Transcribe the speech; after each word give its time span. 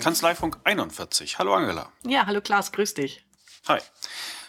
Kanzleifunk 0.00 0.58
41. 0.64 1.38
Hallo 1.38 1.54
Angela. 1.54 1.90
Ja, 2.04 2.26
hallo 2.26 2.40
Klaas, 2.40 2.72
grüß 2.72 2.94
dich. 2.94 3.24
Hi. 3.68 3.80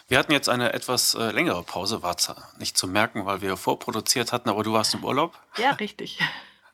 Wir 0.08 0.18
hatten 0.18 0.32
jetzt 0.32 0.48
eine 0.48 0.72
etwas 0.72 1.14
äh, 1.14 1.30
längere 1.32 1.62
Pause, 1.62 2.02
war 2.02 2.16
zwar 2.16 2.48
nicht 2.58 2.78
zu 2.78 2.86
merken, 2.86 3.26
weil 3.26 3.42
wir 3.42 3.56
vorproduziert 3.56 4.32
hatten, 4.32 4.48
aber 4.48 4.62
du 4.62 4.72
warst 4.72 4.94
im 4.94 5.04
Urlaub. 5.04 5.38
Ja, 5.56 5.72
richtig. 5.72 6.18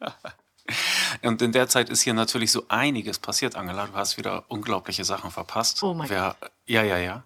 Und 1.22 1.42
in 1.42 1.52
der 1.52 1.68
Zeit 1.68 1.90
ist 1.90 2.02
hier 2.02 2.14
natürlich 2.14 2.52
so 2.52 2.64
einiges 2.68 3.18
passiert, 3.18 3.56
Angela. 3.56 3.86
Du 3.86 3.94
hast 3.94 4.16
wieder 4.16 4.44
unglaubliche 4.48 5.04
Sachen 5.04 5.30
verpasst. 5.30 5.82
Oh 5.82 5.94
mein 5.94 6.08
Wer, 6.08 6.36
Ja, 6.66 6.82
ja, 6.82 6.98
ja. 6.98 7.24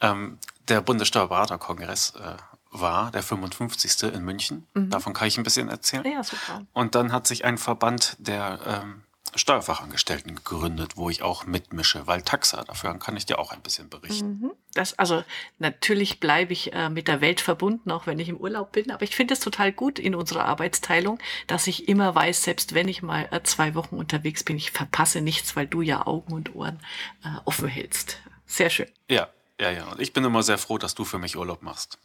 Ähm, 0.00 0.38
der 0.68 0.80
Bundessteuerberaterkongress 0.80 2.14
äh, 2.16 2.36
war 2.80 3.10
der 3.10 3.22
55. 3.22 4.14
in 4.14 4.24
München. 4.24 4.66
Davon 4.74 5.12
kann 5.12 5.28
ich 5.28 5.38
ein 5.38 5.44
bisschen 5.44 5.68
erzählen. 5.68 6.02
Mhm. 6.04 6.12
Ja, 6.12 6.22
super. 6.22 6.62
Und 6.72 6.94
dann 6.94 7.12
hat 7.12 7.26
sich 7.26 7.44
ein 7.44 7.58
Verband 7.58 8.16
der 8.18 8.58
ähm, 8.66 9.02
Steuerfachangestellten 9.34 10.36
gegründet, 10.36 10.96
wo 10.96 11.10
ich 11.10 11.22
auch 11.22 11.46
mitmische, 11.46 12.06
weil 12.06 12.22
Taxa, 12.22 12.64
dafür 12.64 12.98
kann 12.98 13.16
ich 13.16 13.26
dir 13.26 13.38
auch 13.38 13.52
ein 13.52 13.60
bisschen 13.60 13.88
berichten. 13.88 14.50
Das, 14.74 14.98
also 14.98 15.22
natürlich 15.58 16.20
bleibe 16.20 16.52
ich 16.52 16.72
äh, 16.72 16.88
mit 16.88 17.08
der 17.08 17.20
Welt 17.20 17.40
verbunden, 17.40 17.90
auch 17.90 18.06
wenn 18.06 18.18
ich 18.18 18.28
im 18.28 18.36
Urlaub 18.36 18.72
bin. 18.72 18.90
Aber 18.90 19.02
ich 19.02 19.14
finde 19.14 19.34
es 19.34 19.40
total 19.40 19.72
gut 19.72 19.98
in 19.98 20.14
unserer 20.14 20.44
Arbeitsteilung, 20.44 21.18
dass 21.46 21.66
ich 21.66 21.88
immer 21.88 22.14
weiß, 22.14 22.44
selbst 22.44 22.74
wenn 22.74 22.88
ich 22.88 23.02
mal 23.02 23.28
äh, 23.30 23.42
zwei 23.42 23.74
Wochen 23.74 23.96
unterwegs 23.96 24.44
bin, 24.44 24.56
ich 24.56 24.70
verpasse 24.70 25.20
nichts, 25.20 25.56
weil 25.56 25.66
du 25.66 25.82
ja 25.82 26.06
Augen 26.06 26.32
und 26.32 26.54
Ohren 26.54 26.80
äh, 27.24 27.28
offen 27.44 27.68
hältst. 27.68 28.18
Sehr 28.46 28.70
schön. 28.70 28.88
Ja, 29.10 29.28
ja, 29.60 29.70
ja. 29.70 29.84
Und 29.90 30.00
ich 30.00 30.12
bin 30.12 30.24
immer 30.24 30.42
sehr 30.42 30.58
froh, 30.58 30.78
dass 30.78 30.94
du 30.94 31.04
für 31.04 31.18
mich 31.18 31.36
Urlaub 31.36 31.62
machst. 31.62 31.98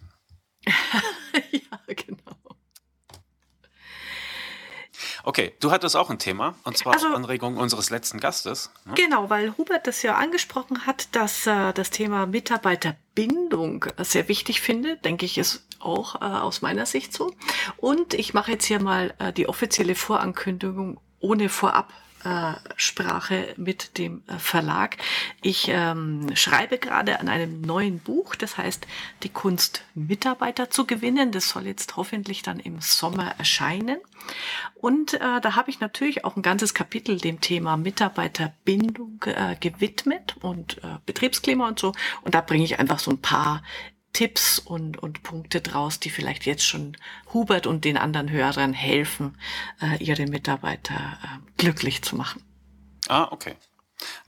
ja, 1.52 1.94
genau. 1.96 2.38
Okay, 5.26 5.54
du 5.62 5.72
hattest 5.72 5.96
auch 5.96 6.10
ein 6.10 6.20
Thema, 6.20 6.56
und 6.66 6.78
zwar 6.78 6.94
Also- 6.94 7.08
auf 7.08 7.16
Anregung 7.16 7.56
unseres 7.58 7.90
letzten 7.90 8.20
Gastes. 8.20 8.72
ne? 8.86 8.94
Genau, 8.96 9.30
weil 9.30 9.56
Hubert 9.58 9.88
das 9.88 10.02
ja 10.02 10.16
angesprochen 10.16 10.86
hat, 10.86 11.16
dass 11.16 11.48
äh, 11.48 11.72
das 11.74 11.90
Thema 11.92 12.26
Mitarbeiterbindung 12.26 13.86
sehr 14.00 14.28
wichtig 14.28 14.60
finde, 14.62 14.98
denke 14.98 15.26
ich, 15.26 15.38
ist 15.38 15.66
auch 15.80 16.16
äh, 16.22 16.26
aus 16.26 16.62
meiner 16.62 16.86
Sicht 16.86 17.14
so. 17.14 17.34
Und 17.78 18.14
ich 18.14 18.34
mache 18.34 18.52
jetzt 18.52 18.66
hier 18.66 18.82
mal 18.82 19.14
äh, 19.20 19.32
die 19.32 19.48
offizielle 19.48 19.96
Vorankündigung 19.96 21.00
ohne 21.20 21.48
Vorab. 21.50 21.94
Äh, 22.24 22.54
Sprache 22.76 23.54
mit 23.58 23.98
dem 23.98 24.24
äh, 24.28 24.38
Verlag. 24.38 24.98
Ich 25.42 25.68
ähm, 25.70 26.36
schreibe 26.36 26.78
gerade 26.78 27.20
an 27.20 27.30
einem 27.30 27.62
neuen 27.62 28.00
Buch, 28.00 28.36
das 28.36 28.58
heißt 28.58 28.88
Die 29.24 29.30
Kunst, 29.30 29.84
Mitarbeiter 29.96 30.70
zu 30.70 30.86
gewinnen. 30.86 31.32
Das 31.32 31.50
soll 31.50 31.68
jetzt 31.68 31.96
hoffentlich 31.96 32.42
dann 32.42 32.60
im 32.60 32.82
Sommer 32.82 33.36
erscheinen. 33.38 33.98
Und 34.76 35.14
äh, 35.16 35.42
da 35.42 35.56
habe 35.56 35.70
ich 35.70 35.80
natürlich 35.80 36.26
auch 36.26 36.36
ein 36.36 36.42
ganzes 36.42 36.74
Kapitel 36.74 37.18
dem 37.18 37.42
Thema 37.42 37.78
Mitarbeiterbindung 37.78 39.24
äh, 39.26 39.56
gewidmet 39.60 40.36
und 40.42 40.84
äh, 40.84 40.98
Betriebsklima 41.06 41.68
und 41.68 41.80
so. 41.80 41.94
Und 42.22 42.36
da 42.36 42.42
bringe 42.42 42.64
ich 42.64 42.80
einfach 42.80 43.00
so 43.00 43.12
ein 43.12 43.22
paar 43.22 43.64
Tipps 44.14 44.60
und, 44.60 44.98
und 45.02 45.24
Punkte 45.24 45.60
draus, 45.60 46.00
die 46.00 46.12
vielleicht 46.12 46.46
jetzt 46.46 46.64
schon 46.64 46.96
Hubert 47.34 47.68
und 47.68 47.84
den 47.84 47.98
anderen 47.98 48.30
Hörern 48.30 48.74
helfen, 48.74 49.38
äh, 49.82 50.02
ihre 50.04 50.28
Mitarbeiter 50.28 50.94
äh, 50.94 51.52
glücklich 51.58 52.04
zu 52.04 52.16
machen. 52.16 52.44
Ah, 53.08 53.28
okay. 53.32 53.56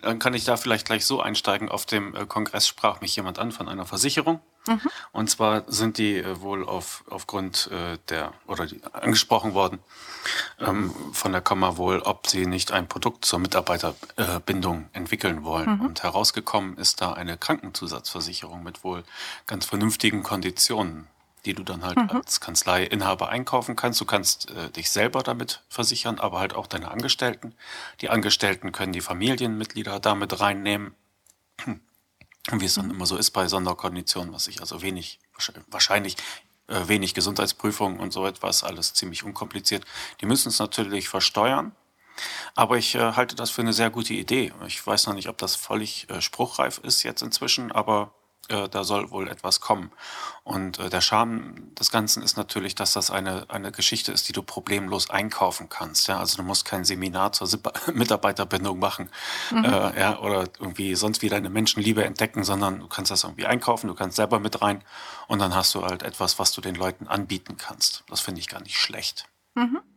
Dann 0.01 0.19
kann 0.19 0.33
ich 0.33 0.43
da 0.43 0.57
vielleicht 0.57 0.87
gleich 0.87 1.05
so 1.05 1.21
einsteigen. 1.21 1.69
Auf 1.69 1.85
dem 1.85 2.15
äh, 2.15 2.25
Kongress 2.25 2.67
sprach 2.67 3.01
mich 3.01 3.15
jemand 3.15 3.39
an 3.39 3.51
von 3.51 3.69
einer 3.69 3.85
Versicherung. 3.85 4.41
Und 5.11 5.29
zwar 5.29 5.63
sind 5.67 5.97
die 5.97 6.17
äh, 6.17 6.41
wohl 6.41 6.67
auf, 6.67 7.03
aufgrund 7.09 7.69
äh, 7.71 7.97
der, 8.09 8.33
oder 8.47 8.65
die, 8.65 8.81
angesprochen 8.93 9.53
worden 9.53 9.79
ähm, 10.59 10.93
von 11.13 11.31
der 11.31 11.41
Kammer 11.41 11.77
wohl, 11.77 11.99
ob 11.99 12.27
sie 12.27 12.45
nicht 12.45 12.71
ein 12.71 12.87
Produkt 12.87 13.25
zur 13.25 13.39
Mitarbeiterbindung 13.39 14.89
entwickeln 14.93 15.43
wollen. 15.43 15.79
Und 15.79 16.03
herausgekommen 16.03 16.77
ist 16.77 17.01
da 17.01 17.13
eine 17.13 17.37
Krankenzusatzversicherung 17.37 18.63
mit 18.63 18.83
wohl 18.83 19.03
ganz 19.45 19.65
vernünftigen 19.65 20.23
Konditionen, 20.23 21.07
die 21.45 21.53
du 21.53 21.63
dann 21.63 21.83
halt 21.83 21.97
als 21.97 22.39
Kanzleiinhaber 22.41 23.29
einkaufen 23.29 23.75
kannst. 23.75 24.01
Du 24.01 24.05
kannst 24.05 24.49
äh, 24.51 24.69
dich 24.71 24.89
selber 24.89 25.21
damit 25.21 25.63
versichern, 25.69 26.19
aber 26.19 26.39
halt 26.39 26.55
auch 26.55 26.67
deine 26.67 26.89
Angestellten. 26.89 27.53
Die 28.01 28.09
Angestellten 28.09 28.71
können 28.71 28.93
die 28.93 29.01
Familienmitglieder 29.01 29.99
damit 29.99 30.39
reinnehmen. 30.39 30.95
Wie 32.51 32.65
es 32.65 32.75
dann 32.75 32.91
immer 32.91 33.05
so 33.05 33.17
ist 33.17 33.31
bei 33.31 33.47
Sonderkonditionen, 33.47 34.33
was 34.33 34.47
ich 34.47 34.59
also 34.59 34.81
wenig, 34.81 35.19
wahrscheinlich 35.67 36.15
äh, 36.67 36.87
wenig 36.87 37.13
Gesundheitsprüfungen 37.13 37.99
und 37.99 38.11
so 38.11 38.25
etwas, 38.25 38.63
alles 38.63 38.93
ziemlich 38.93 39.23
unkompliziert. 39.23 39.85
Die 40.21 40.25
müssen 40.25 40.49
es 40.49 40.59
natürlich 40.59 41.09
versteuern. 41.09 41.75
Aber 42.55 42.77
ich 42.77 42.95
äh, 42.95 43.13
halte 43.13 43.35
das 43.35 43.51
für 43.51 43.61
eine 43.61 43.73
sehr 43.73 43.89
gute 43.89 44.13
Idee. 44.13 44.53
Ich 44.67 44.85
weiß 44.85 45.07
noch 45.07 45.13
nicht, 45.13 45.27
ob 45.27 45.37
das 45.37 45.55
völlig 45.55 46.09
äh, 46.09 46.21
spruchreif 46.21 46.79
ist 46.79 47.03
jetzt 47.03 47.21
inzwischen, 47.21 47.71
aber 47.71 48.13
äh, 48.49 48.69
da 48.69 48.83
soll 48.83 49.11
wohl 49.11 49.27
etwas 49.27 49.61
kommen. 49.61 49.91
Und 50.43 50.79
äh, 50.79 50.89
der 50.89 51.01
Charme 51.01 51.73
des 51.75 51.91
Ganzen 51.91 52.21
ist 52.21 52.37
natürlich, 52.37 52.75
dass 52.75 52.93
das 52.93 53.11
eine, 53.11 53.45
eine 53.49 53.71
Geschichte 53.71 54.11
ist, 54.11 54.27
die 54.29 54.33
du 54.33 54.43
problemlos 54.43 55.09
einkaufen 55.09 55.69
kannst. 55.69 56.07
Ja? 56.07 56.19
Also 56.19 56.37
du 56.37 56.43
musst 56.43 56.65
kein 56.65 56.85
Seminar 56.85 57.31
zur 57.31 57.47
Mitarbeiterbindung 57.93 58.79
machen 58.79 59.09
äh, 59.51 59.99
ja? 59.99 60.19
oder 60.19 60.45
irgendwie 60.59 60.95
sonst 60.95 61.21
wieder 61.21 61.37
eine 61.37 61.49
Menschenliebe 61.49 62.03
entdecken, 62.03 62.43
sondern 62.43 62.79
du 62.79 62.87
kannst 62.87 63.11
das 63.11 63.23
irgendwie 63.23 63.45
einkaufen, 63.45 63.87
du 63.87 63.95
kannst 63.95 64.17
selber 64.17 64.39
mit 64.39 64.61
rein 64.61 64.83
und 65.27 65.39
dann 65.39 65.55
hast 65.55 65.73
du 65.73 65.83
halt 65.83 66.03
etwas, 66.03 66.37
was 66.39 66.51
du 66.51 66.61
den 66.61 66.75
Leuten 66.75 67.07
anbieten 67.07 67.57
kannst. 67.57 68.03
Das 68.09 68.21
finde 68.21 68.39
ich 68.41 68.47
gar 68.47 68.61
nicht 68.61 68.77
schlecht. 68.77 69.27
Ja. 69.55 69.94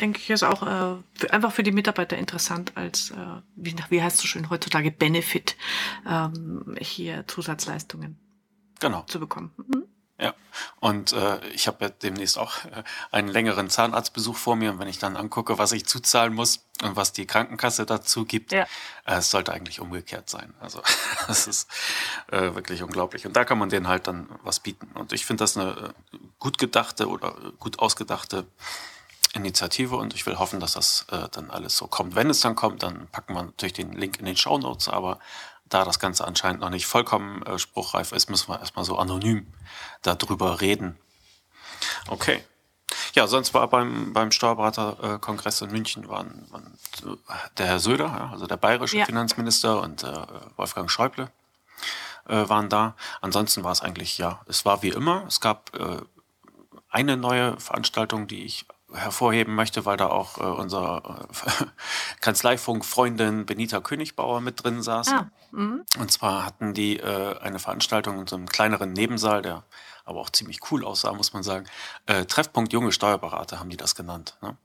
Denke 0.00 0.18
ich, 0.18 0.30
ist 0.30 0.42
auch 0.42 0.62
äh, 0.62 1.02
für, 1.14 1.32
einfach 1.32 1.52
für 1.52 1.62
die 1.62 1.72
Mitarbeiter 1.72 2.16
interessant 2.16 2.72
als, 2.76 3.10
äh, 3.10 3.16
wie, 3.56 3.76
wie 3.90 4.02
heißt 4.02 4.16
es 4.16 4.22
so 4.22 4.28
schön 4.28 4.50
heutzutage, 4.50 4.90
Benefit, 4.90 5.56
ähm, 6.08 6.76
hier 6.80 7.26
Zusatzleistungen 7.28 8.18
Genau. 8.80 9.02
zu 9.02 9.20
bekommen. 9.20 9.52
Mhm. 9.56 9.84
Ja, 10.16 10.32
und 10.78 11.12
äh, 11.12 11.44
ich 11.48 11.66
habe 11.66 11.84
ja 11.86 11.90
demnächst 11.90 12.38
auch 12.38 12.64
äh, 12.66 12.84
einen 13.10 13.26
längeren 13.26 13.68
Zahnarztbesuch 13.68 14.36
vor 14.36 14.54
mir. 14.54 14.70
Und 14.70 14.78
wenn 14.78 14.86
ich 14.86 14.98
dann 15.00 15.16
angucke, 15.16 15.58
was 15.58 15.72
ich 15.72 15.86
zuzahlen 15.86 16.32
muss 16.34 16.64
und 16.82 16.94
was 16.94 17.12
die 17.12 17.26
Krankenkasse 17.26 17.84
dazu 17.84 18.24
gibt, 18.24 18.52
Ja. 18.52 18.62
äh, 19.06 19.16
es 19.16 19.30
sollte 19.32 19.52
eigentlich 19.52 19.80
umgekehrt 19.80 20.30
sein. 20.30 20.54
Also 20.60 20.82
das 21.26 21.48
ist 21.48 21.68
äh, 22.30 22.54
wirklich 22.54 22.84
unglaublich. 22.84 23.26
Und 23.26 23.34
da 23.34 23.44
kann 23.44 23.58
man 23.58 23.70
denen 23.70 23.88
halt 23.88 24.06
dann 24.06 24.28
was 24.44 24.60
bieten. 24.60 24.86
Und 24.94 25.12
ich 25.12 25.26
finde 25.26 25.42
das 25.42 25.56
eine 25.56 25.92
äh, 26.12 26.18
gut 26.38 26.58
gedachte 26.58 27.08
oder 27.08 27.30
äh, 27.30 27.50
gut 27.58 27.80
ausgedachte 27.80 28.46
Initiative 29.34 29.96
und 29.96 30.14
ich 30.14 30.24
will 30.26 30.38
hoffen, 30.38 30.60
dass 30.60 30.72
das 30.72 31.06
äh, 31.10 31.28
dann 31.30 31.50
alles 31.50 31.76
so 31.76 31.86
kommt. 31.86 32.14
Wenn 32.14 32.30
es 32.30 32.40
dann 32.40 32.54
kommt, 32.54 32.82
dann 32.82 33.08
packen 33.08 33.34
wir 33.34 33.42
natürlich 33.42 33.72
den 33.74 33.92
Link 33.92 34.18
in 34.18 34.26
den 34.26 34.36
Show 34.36 34.58
Notes, 34.58 34.88
aber 34.88 35.18
da 35.68 35.84
das 35.84 35.98
Ganze 35.98 36.26
anscheinend 36.26 36.60
noch 36.60 36.70
nicht 36.70 36.86
vollkommen 36.86 37.42
äh, 37.42 37.58
spruchreif 37.58 38.12
ist, 38.12 38.30
müssen 38.30 38.48
wir 38.48 38.60
erstmal 38.60 38.84
so 38.84 38.98
anonym 38.98 39.46
darüber 40.02 40.60
reden. 40.60 40.98
Okay. 42.08 42.44
Ja, 43.14 43.26
sonst 43.26 43.54
war 43.54 43.68
beim, 43.68 44.12
beim 44.12 44.30
Steuerberaterkongress 44.30 45.62
in 45.62 45.70
München 45.70 46.08
waren, 46.08 46.46
waren 46.50 46.78
äh, 47.02 47.34
der 47.58 47.66
Herr 47.66 47.80
Söder, 47.80 48.06
ja, 48.06 48.30
also 48.32 48.46
der 48.46 48.56
bayerische 48.56 48.98
Ja. 48.98 49.04
Finanzminister 49.06 49.80
und 49.80 50.04
äh, 50.04 50.12
Wolfgang 50.56 50.90
Schäuble 50.90 51.30
äh, 52.28 52.48
waren 52.48 52.68
da. 52.68 52.94
Ansonsten 53.20 53.64
war 53.64 53.72
es 53.72 53.80
eigentlich, 53.80 54.18
ja, 54.18 54.42
es 54.46 54.64
war 54.64 54.82
wie 54.82 54.90
immer. 54.90 55.24
Es 55.26 55.40
gab 55.40 55.74
äh, 55.74 56.00
eine 56.88 57.16
neue 57.16 57.58
Veranstaltung, 57.58 58.28
die 58.28 58.44
ich 58.44 58.66
hervorheben 58.94 59.54
möchte, 59.54 59.84
weil 59.84 59.96
da 59.96 60.08
auch 60.08 60.38
äh, 60.38 60.42
unser 60.42 61.28
äh, 61.30 61.64
Kanzleifunk-Freundin 62.20 63.46
Benita 63.46 63.80
Königbauer 63.80 64.40
mit 64.40 64.62
drin 64.62 64.82
saß. 64.82 65.08
Ah, 65.12 65.30
mhm. 65.50 65.84
Und 65.98 66.10
zwar 66.10 66.44
hatten 66.44 66.74
die 66.74 66.98
äh, 66.98 67.38
eine 67.38 67.58
Veranstaltung 67.58 68.20
in 68.20 68.26
so 68.26 68.36
einem 68.36 68.46
kleineren 68.46 68.92
Nebensaal, 68.92 69.42
der 69.42 69.64
aber 70.04 70.20
auch 70.20 70.30
ziemlich 70.30 70.60
cool 70.70 70.84
aussah, 70.84 71.12
muss 71.12 71.32
man 71.32 71.42
sagen. 71.42 71.66
Äh, 72.06 72.24
Treffpunkt 72.26 72.72
junge 72.72 72.92
Steuerberater 72.92 73.58
haben 73.58 73.70
die 73.70 73.76
das 73.76 73.94
genannt. 73.94 74.36
Ne? 74.42 74.56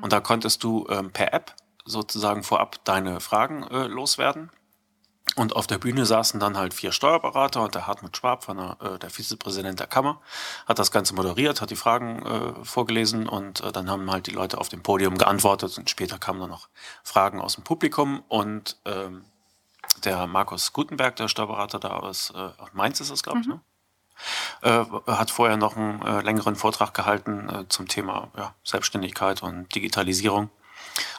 Und 0.00 0.12
da 0.12 0.20
konntest 0.20 0.62
du 0.62 0.86
ähm, 0.88 1.10
per 1.10 1.32
App 1.32 1.54
sozusagen 1.84 2.42
vorab 2.42 2.84
deine 2.84 3.20
Fragen 3.20 3.64
äh, 3.64 3.86
loswerden. 3.86 4.50
Und 5.38 5.54
auf 5.54 5.68
der 5.68 5.78
Bühne 5.78 6.04
saßen 6.04 6.40
dann 6.40 6.56
halt 6.56 6.74
vier 6.74 6.90
Steuerberater 6.90 7.62
und 7.62 7.74
der 7.76 7.86
Hartmut 7.86 8.16
Schwab, 8.16 8.42
von 8.42 8.56
der, 8.56 8.76
äh, 8.80 8.98
der 8.98 9.08
Vizepräsident 9.08 9.78
der 9.78 9.86
Kammer, 9.86 10.20
hat 10.66 10.80
das 10.80 10.90
Ganze 10.90 11.14
moderiert, 11.14 11.60
hat 11.60 11.70
die 11.70 11.76
Fragen 11.76 12.26
äh, 12.26 12.64
vorgelesen 12.64 13.28
und 13.28 13.60
äh, 13.60 13.70
dann 13.70 13.88
haben 13.88 14.10
halt 14.10 14.26
die 14.26 14.32
Leute 14.32 14.58
auf 14.58 14.68
dem 14.68 14.82
Podium 14.82 15.16
geantwortet 15.16 15.78
und 15.78 15.88
später 15.88 16.18
kamen 16.18 16.40
dann 16.40 16.50
noch 16.50 16.68
Fragen 17.04 17.40
aus 17.40 17.54
dem 17.54 17.62
Publikum 17.62 18.24
und 18.26 18.78
ähm, 18.84 19.24
der 20.04 20.26
Markus 20.26 20.72
Gutenberg, 20.72 21.14
der 21.14 21.28
Steuerberater 21.28 21.78
da 21.78 21.90
aus 21.90 22.30
äh, 22.30 22.48
Mainz 22.72 23.00
ist 23.00 23.10
es, 23.10 23.22
glaube 23.22 23.38
ich, 23.40 23.46
ne? 23.46 23.60
äh, 24.62 24.84
hat 25.06 25.30
vorher 25.30 25.56
noch 25.56 25.76
einen 25.76 26.02
äh, 26.02 26.20
längeren 26.22 26.56
Vortrag 26.56 26.94
gehalten 26.94 27.48
äh, 27.48 27.68
zum 27.68 27.86
Thema 27.86 28.32
ja, 28.36 28.54
Selbstständigkeit 28.64 29.42
und 29.44 29.72
Digitalisierung. 29.72 30.50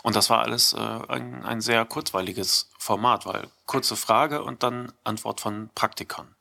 Und 0.03 0.15
das 0.15 0.29
war 0.29 0.39
alles 0.39 0.73
äh, 0.73 0.77
ein, 0.77 1.43
ein 1.45 1.61
sehr 1.61 1.85
kurzweiliges 1.85 2.69
Format, 2.77 3.25
weil 3.25 3.49
kurze 3.65 3.95
Frage 3.95 4.43
und 4.43 4.63
dann 4.63 4.91
Antwort 5.03 5.41
von 5.41 5.69
Praktikern. 5.75 6.35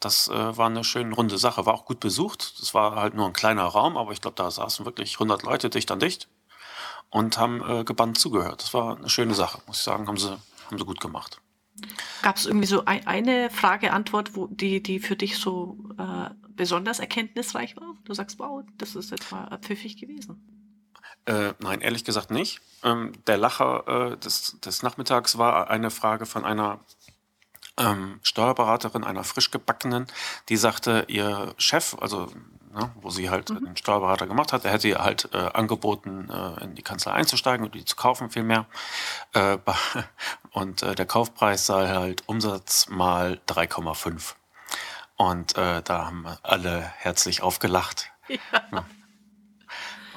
Das 0.00 0.28
äh, 0.28 0.56
war 0.56 0.66
eine 0.66 0.84
schön 0.84 1.12
runde 1.12 1.38
Sache, 1.38 1.66
war 1.66 1.74
auch 1.74 1.84
gut 1.84 2.00
besucht. 2.00 2.60
Das 2.60 2.74
war 2.74 2.96
halt 2.96 3.14
nur 3.14 3.26
ein 3.26 3.32
kleiner 3.32 3.64
Raum, 3.64 3.96
aber 3.96 4.12
ich 4.12 4.20
glaube, 4.20 4.36
da 4.36 4.50
saßen 4.50 4.86
wirklich 4.86 5.14
100 5.14 5.42
Leute 5.42 5.70
dicht 5.70 5.90
an 5.90 6.00
dicht. 6.00 6.28
und 7.10 7.38
haben 7.38 7.62
äh, 7.68 7.84
gebannt 7.84 8.18
zugehört. 8.18 8.62
Das 8.62 8.74
war 8.74 8.96
eine 8.96 9.08
schöne 9.08 9.34
Sache, 9.34 9.60
muss 9.66 9.78
ich 9.78 9.82
sagen, 9.82 10.06
haben 10.08 10.18
sie, 10.18 10.30
haben 10.30 10.78
sie 10.78 10.84
gut 10.84 11.00
gemacht. 11.00 11.40
Gab 12.22 12.36
es 12.36 12.46
irgendwie 12.46 12.66
so 12.66 12.84
ein, 12.84 13.06
eine 13.06 13.50
Frage-Antwort, 13.50 14.32
die, 14.50 14.82
die 14.82 14.98
für 14.98 15.16
dich 15.16 15.38
so 15.38 15.78
äh, 15.96 16.30
besonders 16.50 16.98
erkenntnisreich 16.98 17.76
war? 17.76 17.94
Du 18.04 18.14
sagst, 18.14 18.38
wow, 18.38 18.62
das 18.76 18.96
ist 18.96 19.10
jetzt 19.10 19.30
mal 19.30 19.58
pfiffig 19.62 19.96
gewesen. 19.96 20.57
Äh, 21.28 21.52
nein, 21.58 21.82
ehrlich 21.82 22.04
gesagt 22.04 22.30
nicht. 22.30 22.60
Ähm, 22.82 23.12
der 23.26 23.36
Lacher 23.36 24.12
äh, 24.12 24.16
des, 24.16 24.58
des 24.60 24.82
Nachmittags 24.82 25.36
war 25.36 25.68
eine 25.68 25.90
Frage 25.90 26.24
von 26.24 26.46
einer 26.46 26.80
ähm, 27.76 28.18
Steuerberaterin, 28.22 29.04
einer 29.04 29.24
frisch 29.24 29.50
gebackenen, 29.50 30.06
die 30.48 30.56
sagte, 30.56 31.04
ihr 31.08 31.54
Chef, 31.58 31.94
also 32.00 32.32
ne, 32.72 32.90
wo 32.94 33.10
sie 33.10 33.28
halt 33.28 33.50
mhm. 33.50 33.58
einen 33.58 33.76
Steuerberater 33.76 34.26
gemacht 34.26 34.54
hat, 34.54 34.64
der 34.64 34.72
hätte 34.72 34.88
ihr 34.88 35.00
halt 35.00 35.28
äh, 35.34 35.50
angeboten, 35.52 36.30
äh, 36.30 36.64
in 36.64 36.74
die 36.74 36.82
Kanzlei 36.82 37.12
einzusteigen 37.12 37.66
und 37.66 37.74
die 37.74 37.84
zu 37.84 37.94
kaufen 37.94 38.30
vielmehr. 38.30 38.64
Äh, 39.34 39.58
und 40.52 40.82
äh, 40.82 40.94
der 40.94 41.06
Kaufpreis 41.06 41.66
sei 41.66 41.88
halt 41.88 42.26
Umsatz 42.26 42.88
mal 42.88 43.38
3,5. 43.48 44.34
Und 45.16 45.58
äh, 45.58 45.82
da 45.82 46.06
haben 46.06 46.26
alle 46.42 46.80
herzlich 46.96 47.42
aufgelacht. 47.42 48.10
Ja. 48.72 48.84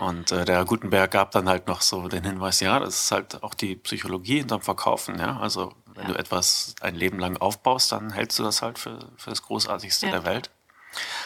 Und 0.01 0.31
äh, 0.31 0.45
der 0.45 0.56
Herr 0.56 0.65
Gutenberg 0.65 1.12
gab 1.12 1.30
dann 1.30 1.48
halt 1.48 1.68
noch 1.68 1.81
so 1.81 2.07
den 2.07 2.24
Hinweis, 2.24 2.59
ja, 2.59 2.80
das 2.80 3.03
ist 3.03 3.12
halt 3.12 3.44
auch 3.44 3.53
die 3.53 3.75
Psychologie 3.75 4.39
hinterm 4.39 4.63
Verkaufen, 4.63 5.19
ja. 5.19 5.38
Also 5.38 5.75
wenn 5.94 6.07
ja. 6.07 6.13
du 6.13 6.18
etwas 6.18 6.74
ein 6.81 6.95
Leben 6.95 7.19
lang 7.19 7.38
aufbaust, 7.38 7.92
dann 7.92 8.12
hältst 8.12 8.39
du 8.39 8.44
das 8.44 8.63
halt 8.63 8.80
für, 8.80 8.98
für 9.15 9.30
das 9.30 9.44
Großartigste 9.44 10.07
ja. 10.07 10.13
der 10.13 10.25
Welt. 10.25 10.50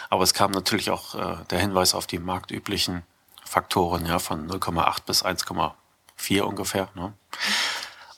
Aber 0.10 0.24
es 0.24 0.33
kam 0.33 0.51
natürlich 0.51 0.92
auch 0.92 1.16
äh, 1.16 1.38
der 1.51 1.60
Hinweis 1.60 1.95
auf 1.95 2.06
die 2.06 2.19
marktüblichen 2.19 3.04
Faktoren, 3.45 4.06
ja, 4.06 4.19
von 4.19 4.45
0,8 4.45 5.06
bis 5.06 5.24
1,4 5.24 6.42
ungefähr. 6.42 6.89
Ne? 6.95 7.13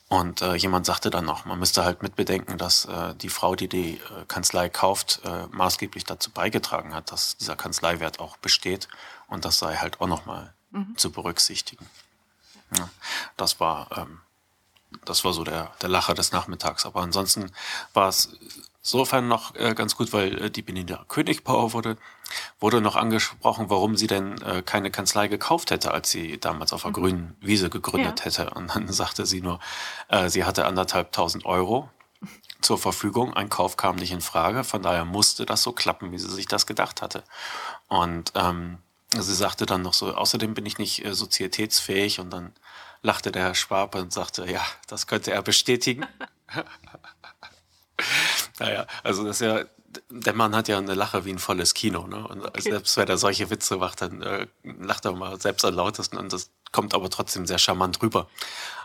Und 0.08 0.42
äh, 0.42 0.54
jemand 0.54 0.86
sagte 0.86 1.10
dann 1.10 1.26
noch, 1.26 1.44
man 1.44 1.60
müsste 1.60 1.84
halt 1.84 2.02
mitbedenken, 2.02 2.58
dass 2.58 2.86
äh, 2.86 3.14
die 3.14 3.28
Frau, 3.28 3.54
die 3.54 3.68
die 3.68 3.94
äh, 3.94 4.24
Kanzlei 4.26 4.70
kauft, 4.70 5.20
äh, 5.24 5.46
maßgeblich 5.52 6.02
dazu 6.02 6.32
beigetragen 6.32 6.94
hat, 6.94 7.12
dass 7.12 7.36
dieser 7.36 7.54
Kanzleiwert 7.54 8.18
auch 8.18 8.38
besteht. 8.38 8.88
Und 9.28 9.44
das 9.44 9.58
sei 9.58 9.76
halt 9.76 10.00
auch 10.00 10.08
nochmal 10.08 10.52
mhm. 10.70 10.96
zu 10.96 11.12
berücksichtigen. 11.12 11.86
Ja, 12.76 12.88
das 13.36 13.60
war 13.60 13.88
ähm, 13.96 14.20
das 15.04 15.24
war 15.24 15.32
so 15.32 15.44
der, 15.44 15.72
der 15.82 15.88
Lacher 15.88 16.14
des 16.14 16.32
Nachmittags. 16.32 16.86
Aber 16.86 17.00
ansonsten 17.00 17.50
war 17.92 18.08
es 18.08 18.30
insofern 18.82 19.28
noch 19.28 19.54
äh, 19.54 19.74
ganz 19.74 19.96
gut, 19.96 20.12
weil 20.12 20.44
äh, 20.44 20.50
die 20.50 20.62
Benita 20.62 21.04
Königbauer 21.08 21.72
wurde, 21.72 21.96
wurde 22.58 22.80
noch 22.80 22.96
angesprochen, 22.96 23.70
warum 23.70 23.96
sie 23.96 24.06
denn 24.06 24.40
äh, 24.42 24.62
keine 24.62 24.90
Kanzlei 24.90 25.28
gekauft 25.28 25.70
hätte, 25.70 25.92
als 25.92 26.10
sie 26.10 26.38
damals 26.38 26.72
auf 26.72 26.82
der 26.82 26.90
mhm. 26.90 26.94
grünen 26.94 27.36
Wiese 27.40 27.70
gegründet 27.70 28.20
ja. 28.20 28.26
hätte. 28.26 28.50
Und 28.50 28.74
dann 28.74 28.88
sagte 28.92 29.26
sie 29.26 29.40
nur, 29.40 29.60
äh, 30.08 30.28
sie 30.28 30.44
hatte 30.44 30.66
anderthalb 30.66 31.12
tausend 31.12 31.44
Euro 31.44 31.90
zur 32.60 32.78
Verfügung. 32.78 33.34
Ein 33.34 33.50
Kauf 33.50 33.76
kam 33.76 33.96
nicht 33.96 34.10
in 34.10 34.20
Frage. 34.20 34.64
Von 34.64 34.82
daher 34.82 35.04
musste 35.04 35.46
das 35.46 35.62
so 35.62 35.72
klappen, 35.72 36.10
wie 36.12 36.18
sie 36.18 36.30
sich 36.30 36.46
das 36.46 36.66
gedacht 36.66 37.02
hatte. 37.02 37.22
Und 37.88 38.32
ähm, 38.34 38.78
sie 39.12 39.34
sagte 39.34 39.66
dann 39.66 39.82
noch 39.82 39.94
so, 39.94 40.14
außerdem 40.14 40.54
bin 40.54 40.66
ich 40.66 40.78
nicht 40.78 41.04
äh, 41.04 41.14
sozietätsfähig. 41.14 42.20
Und 42.20 42.30
dann 42.30 42.52
lachte 43.02 43.32
der 43.32 43.42
Herr 43.42 43.54
Schwab 43.54 43.94
und 43.94 44.12
sagte, 44.12 44.50
ja, 44.50 44.64
das 44.86 45.06
könnte 45.06 45.32
er 45.32 45.42
bestätigen. 45.42 46.06
naja, 48.58 48.86
also 49.02 49.24
das 49.24 49.40
ist 49.40 49.46
ja, 49.46 49.64
der 50.10 50.34
Mann 50.34 50.54
hat 50.54 50.68
ja 50.68 50.78
eine 50.78 50.94
Lache 50.94 51.24
wie 51.24 51.30
ein 51.30 51.38
volles 51.38 51.74
Kino, 51.74 52.06
ne? 52.06 52.26
Und 52.26 52.44
okay. 52.44 52.60
selbst 52.60 52.96
wenn 52.96 53.08
er 53.08 53.16
solche 53.16 53.50
Witze 53.50 53.76
macht, 53.76 54.02
dann 54.02 54.22
äh, 54.22 54.46
lacht 54.62 55.04
er 55.06 55.12
mal 55.12 55.40
selbst 55.40 55.64
am 55.64 55.74
lautesten 55.74 56.18
und 56.18 56.32
das 56.32 56.50
kommt 56.72 56.94
aber 56.94 57.08
trotzdem 57.08 57.46
sehr 57.46 57.58
charmant 57.58 58.02
rüber. 58.02 58.28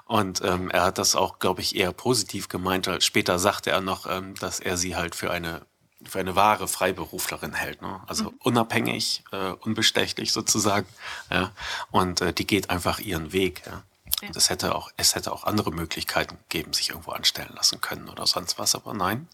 Und 0.06 0.42
ähm, 0.44 0.70
er 0.70 0.84
hat 0.84 0.98
das 0.98 1.16
auch, 1.16 1.40
glaube 1.40 1.62
ich, 1.62 1.76
eher 1.76 1.94
positiv 1.94 2.50
gemeint. 2.50 2.90
Später 3.00 3.40
sagte 3.40 3.72
er 3.72 3.82
noch, 3.82 4.06
ähm, 4.06 4.36
dass 4.36 4.60
er 4.60 4.78
sie 4.78 4.96
halt 4.96 5.16
für 5.16 5.32
eine 5.32 5.66
für 6.08 6.20
eine 6.20 6.36
wahre 6.36 6.68
Freiberuflerin 6.68 7.54
hält. 7.54 7.82
Ne? 7.82 8.02
Also 8.08 8.26
mhm. 8.26 8.38
unabhängig, 8.40 9.24
äh, 9.32 9.52
unbestechlich 9.52 10.32
sozusagen. 10.32 10.88
Ja? 11.30 11.52
Und 11.92 12.22
äh, 12.22 12.34
die 12.34 12.48
geht 12.48 12.70
einfach 12.70 13.00
ihren 13.00 13.34
Weg. 13.34 13.64
Ja? 13.66 13.84
Ja. 14.24 14.30
Und 14.30 14.38
es 14.38 14.50
hätte 14.50 14.76
auch, 14.76 14.92
es 14.98 15.16
hätte 15.16 15.32
auch 15.32 15.44
andere 15.44 15.72
Möglichkeiten 15.72 16.38
geben, 16.50 16.74
sich 16.74 16.90
irgendwo 16.90 17.12
anstellen 17.12 17.54
lassen 17.56 17.82
können 17.82 18.10
oder 18.10 18.26
sonst 18.26 18.58
was. 18.58 18.76
Aber 18.76 18.94
nein, 18.94 19.28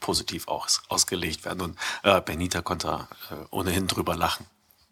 positiv 0.00 0.48
auch 0.48 0.68
ausgelegt 0.88 1.44
werden. 1.44 1.60
Und 1.60 1.78
äh, 2.02 2.20
Benita 2.20 2.62
konnte 2.62 3.06
äh, 3.30 3.34
ohnehin 3.50 3.86
drüber 3.86 4.16
lachen. 4.16 4.46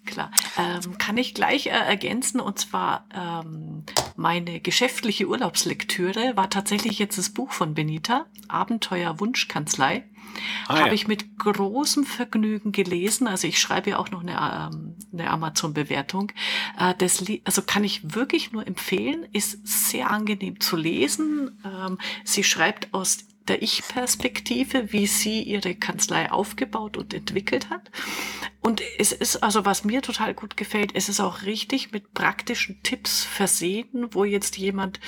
Klar. 0.04 0.30
Ähm, 0.58 0.98
kann 0.98 1.16
ich 1.16 1.34
gleich 1.34 1.66
äh, 1.66 1.70
ergänzen 1.70 2.40
und 2.40 2.58
zwar 2.58 3.06
ähm, 3.14 3.84
meine 4.16 4.60
geschäftliche 4.60 5.26
Urlaubslektüre 5.26 6.36
war 6.36 6.50
tatsächlich 6.50 6.98
jetzt 6.98 7.16
das 7.16 7.30
Buch 7.30 7.52
von 7.52 7.74
Benita, 7.74 8.26
Abenteuer 8.48 9.18
Wunschkanzlei. 9.18 10.04
Ah, 10.68 10.78
Habe 10.78 10.88
ja. 10.88 10.92
ich 10.94 11.06
mit 11.06 11.38
großem 11.38 12.04
Vergnügen 12.04 12.72
gelesen. 12.72 13.26
Also 13.26 13.46
ich 13.46 13.58
schreibe 13.60 13.90
ja 13.90 13.98
auch 13.98 14.10
noch 14.10 14.22
eine, 14.22 14.70
ähm, 14.72 14.96
eine 15.12 15.30
Amazon-Bewertung. 15.30 16.32
Äh, 16.78 16.94
das, 16.98 17.24
also 17.44 17.62
kann 17.62 17.84
ich 17.84 18.14
wirklich 18.14 18.52
nur 18.52 18.66
empfehlen. 18.66 19.26
Ist 19.32 19.66
sehr 19.66 20.10
angenehm 20.10 20.60
zu 20.60 20.76
lesen. 20.76 21.60
Ähm, 21.64 21.98
sie 22.24 22.44
schreibt 22.44 22.92
aus 22.92 23.18
der 23.48 23.62
Ich-Perspektive, 23.62 24.92
wie 24.92 25.06
sie 25.06 25.42
ihre 25.42 25.74
Kanzlei 25.74 26.30
aufgebaut 26.30 26.96
und 26.96 27.12
entwickelt 27.12 27.70
hat. 27.70 27.90
Und 28.60 28.82
es 28.98 29.12
ist 29.12 29.42
also, 29.42 29.64
was 29.64 29.84
mir 29.84 30.02
total 30.02 30.34
gut 30.34 30.56
gefällt, 30.56 30.92
es 30.94 31.08
ist 31.08 31.20
auch 31.20 31.42
richtig 31.42 31.92
mit 31.92 32.14
praktischen 32.14 32.82
Tipps 32.82 33.24
versehen, 33.24 34.08
wo 34.12 34.24
jetzt 34.24 34.56
jemand, 34.56 35.00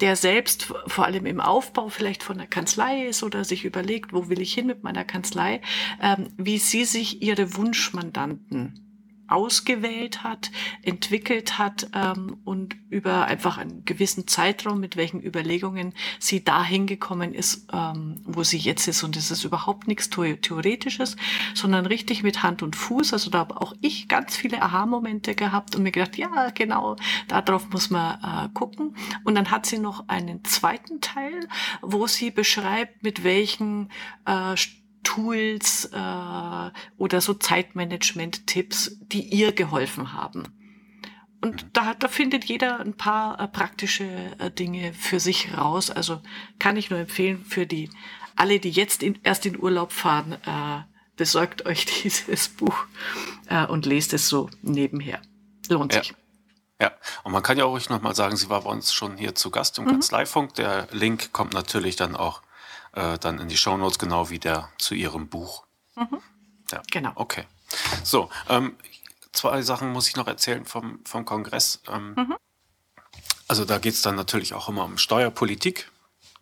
der 0.00 0.14
selbst 0.14 0.72
vor 0.86 1.06
allem 1.06 1.26
im 1.26 1.40
Aufbau 1.40 1.88
vielleicht 1.88 2.22
von 2.22 2.38
der 2.38 2.46
Kanzlei 2.46 3.06
ist 3.06 3.22
oder 3.22 3.44
sich 3.44 3.64
überlegt, 3.64 4.12
wo 4.12 4.28
will 4.28 4.40
ich 4.40 4.54
hin 4.54 4.66
mit 4.66 4.84
meiner 4.84 5.04
Kanzlei, 5.04 5.60
ähm, 6.00 6.28
wie 6.36 6.58
sie 6.58 6.84
sich 6.84 7.22
ihre 7.22 7.56
Wunschmandanten 7.56 8.87
ausgewählt 9.28 10.24
hat, 10.24 10.50
entwickelt 10.82 11.58
hat 11.58 11.88
ähm, 11.94 12.38
und 12.44 12.76
über 12.90 13.26
einfach 13.26 13.58
einen 13.58 13.84
gewissen 13.84 14.26
Zeitraum, 14.26 14.80
mit 14.80 14.96
welchen 14.96 15.22
Überlegungen 15.22 15.92
sie 16.18 16.42
dahin 16.42 16.86
gekommen 16.86 17.34
ist, 17.34 17.68
ähm, 17.72 18.22
wo 18.24 18.42
sie 18.42 18.58
jetzt 18.58 18.88
ist. 18.88 19.02
Und 19.02 19.16
es 19.16 19.30
ist 19.30 19.44
überhaupt 19.44 19.86
nichts 19.86 20.08
Theoretisches, 20.10 21.16
sondern 21.54 21.86
richtig 21.86 22.22
mit 22.22 22.42
Hand 22.42 22.62
und 22.62 22.74
Fuß. 22.74 23.12
Also 23.12 23.30
da 23.30 23.38
habe 23.38 23.60
auch 23.60 23.74
ich 23.80 24.08
ganz 24.08 24.36
viele 24.36 24.62
Aha-Momente 24.62 25.34
gehabt 25.34 25.76
und 25.76 25.82
mir 25.82 25.92
gedacht, 25.92 26.16
ja, 26.16 26.50
genau, 26.50 26.96
darauf 27.28 27.68
muss 27.70 27.90
man 27.90 28.18
äh, 28.22 28.48
gucken. 28.54 28.96
Und 29.24 29.34
dann 29.34 29.50
hat 29.50 29.66
sie 29.66 29.78
noch 29.78 30.08
einen 30.08 30.44
zweiten 30.44 31.00
Teil, 31.00 31.46
wo 31.82 32.06
sie 32.06 32.30
beschreibt, 32.30 33.02
mit 33.02 33.24
welchen 33.24 33.90
äh, 34.24 34.56
Tools 35.02 35.86
äh, 35.86 36.70
oder 36.96 37.20
so 37.20 37.34
Zeitmanagement-Tipps, 37.34 38.98
die 39.00 39.22
ihr 39.22 39.52
geholfen 39.52 40.12
haben. 40.12 40.44
Und 41.40 41.64
mhm. 41.64 41.70
da, 41.72 41.94
da 41.94 42.08
findet 42.08 42.44
jeder 42.44 42.80
ein 42.80 42.96
paar 42.96 43.40
äh, 43.40 43.48
praktische 43.48 44.04
äh, 44.38 44.50
Dinge 44.50 44.92
für 44.92 45.20
sich 45.20 45.56
raus. 45.56 45.90
Also 45.90 46.20
kann 46.58 46.76
ich 46.76 46.90
nur 46.90 46.98
empfehlen 46.98 47.44
für 47.44 47.66
die 47.66 47.90
alle, 48.36 48.60
die 48.60 48.70
jetzt 48.70 49.02
in, 49.02 49.18
erst 49.24 49.46
in 49.46 49.60
Urlaub 49.60 49.92
fahren, 49.92 50.32
äh, 50.32 50.82
besorgt 51.16 51.66
euch 51.66 51.84
dieses 52.02 52.48
Buch 52.48 52.86
äh, 53.48 53.66
und 53.66 53.86
lest 53.86 54.12
es 54.12 54.28
so 54.28 54.48
nebenher. 54.62 55.20
Lohnt 55.68 55.94
ja. 55.94 56.02
sich. 56.02 56.14
Ja, 56.80 56.92
und 57.24 57.32
man 57.32 57.42
kann 57.42 57.58
ja 57.58 57.64
auch 57.64 57.72
ruhig 57.72 57.88
nochmal 57.88 58.14
sagen, 58.14 58.36
sie 58.36 58.48
war 58.48 58.62
bei 58.62 58.70
uns 58.70 58.92
schon 58.92 59.16
hier 59.16 59.34
zu 59.34 59.50
Gast 59.50 59.78
im 59.78 59.84
mhm. 59.84 59.90
Kanzleifunk. 59.90 60.54
Der 60.54 60.86
Link 60.92 61.32
kommt 61.32 61.52
natürlich 61.52 61.96
dann 61.96 62.14
auch 62.14 62.42
äh, 62.92 63.18
dann 63.18 63.38
in 63.38 63.48
die 63.48 63.56
Shownotes, 63.56 63.98
genau 63.98 64.30
wie 64.30 64.38
der 64.38 64.70
zu 64.78 64.94
ihrem 64.94 65.28
Buch. 65.28 65.64
Mhm. 65.96 66.20
Ja, 66.70 66.82
genau. 66.90 67.12
Okay. 67.14 67.44
So, 68.02 68.30
ähm, 68.48 68.76
zwei 69.32 69.62
Sachen 69.62 69.92
muss 69.92 70.08
ich 70.08 70.16
noch 70.16 70.26
erzählen 70.26 70.64
vom, 70.64 71.00
vom 71.04 71.24
Kongress. 71.24 71.82
Ähm, 71.88 72.14
mhm. 72.16 72.36
Also 73.46 73.64
da 73.64 73.78
geht 73.78 73.94
es 73.94 74.02
dann 74.02 74.14
natürlich 74.14 74.54
auch 74.54 74.68
immer 74.68 74.84
um 74.84 74.98
Steuerpolitik, 74.98 75.90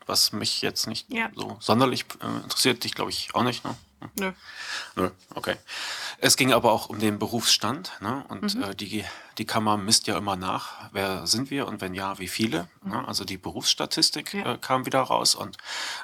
was 0.06 0.32
mich 0.32 0.62
jetzt 0.62 0.86
nicht 0.86 1.10
ja. 1.12 1.30
so 1.34 1.56
sonderlich 1.60 2.04
äh, 2.20 2.42
interessiert. 2.42 2.84
Dich 2.84 2.94
glaube 2.94 3.10
ich 3.10 3.34
auch 3.34 3.44
nicht. 3.44 3.64
Ne? 3.64 3.76
Nö. 4.18 4.32
Nö, 4.94 5.10
okay. 5.34 5.56
Es 6.18 6.36
ging 6.36 6.52
aber 6.52 6.72
auch 6.72 6.88
um 6.88 6.98
den 6.98 7.18
Berufsstand. 7.18 7.92
Ne? 8.00 8.24
Und 8.28 8.54
mhm. 8.54 8.62
äh, 8.62 8.74
die, 8.74 9.04
die 9.38 9.44
Kammer 9.44 9.76
misst 9.76 10.06
ja 10.06 10.16
immer 10.16 10.36
nach, 10.36 10.90
wer 10.92 11.26
sind 11.26 11.50
wir 11.50 11.66
und 11.66 11.80
wenn 11.80 11.94
ja, 11.94 12.18
wie 12.18 12.28
viele. 12.28 12.68
Mhm. 12.82 12.92
Ne? 12.92 13.08
Also 13.08 13.24
die 13.24 13.38
Berufsstatistik 13.38 14.34
ja. 14.34 14.54
äh, 14.54 14.58
kam 14.58 14.86
wieder 14.86 15.00
raus. 15.00 15.34
Und 15.34 15.56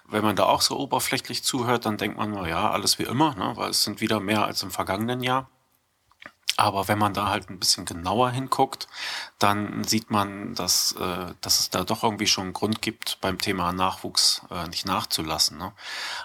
wenn 0.09 0.23
man 0.23 0.37
da 0.37 0.45
auch 0.45 0.63
so 0.63 0.79
oberflächlich 0.79 1.43
zuhört, 1.45 1.87
dann 1.87 1.97
denkt 1.97 2.17
man, 2.17 2.33
na 2.33 2.49
ja, 2.49 2.71
alles 2.71 2.99
wie 2.99 3.05
immer, 3.05 3.35
ne? 3.35 3.53
weil 3.57 3.71
es 3.71 3.85
sind 3.85 4.01
wieder 4.01 4.21
mehr 4.21 4.45
als 4.45 4.63
im 4.63 4.71
vergangenen 4.71 5.23
Jahr. 5.23 5.49
Aber 6.57 6.87
wenn 6.87 6.99
man 6.99 7.15
da 7.15 7.29
halt 7.29 7.49
ein 7.49 7.59
bisschen 7.59 7.87
genauer 7.87 8.31
hinguckt, 8.31 8.87
dann 9.39 9.85
sieht 9.85 10.11
man, 10.11 10.55
dass, 10.55 10.93
äh, 10.93 11.35
dass 11.41 11.61
es 11.61 11.71
da 11.71 11.85
doch 11.85 12.03
irgendwie 12.03 12.27
schon 12.27 12.45
einen 12.45 12.53
Grund 12.53 12.83
gibt, 12.83 13.19
beim 13.21 13.39
Thema 13.39 13.73
Nachwuchs 13.73 14.43
äh, 14.51 14.69
nicht 14.69 14.87
nachzulassen. 14.87 15.57
Ne? 15.57 15.73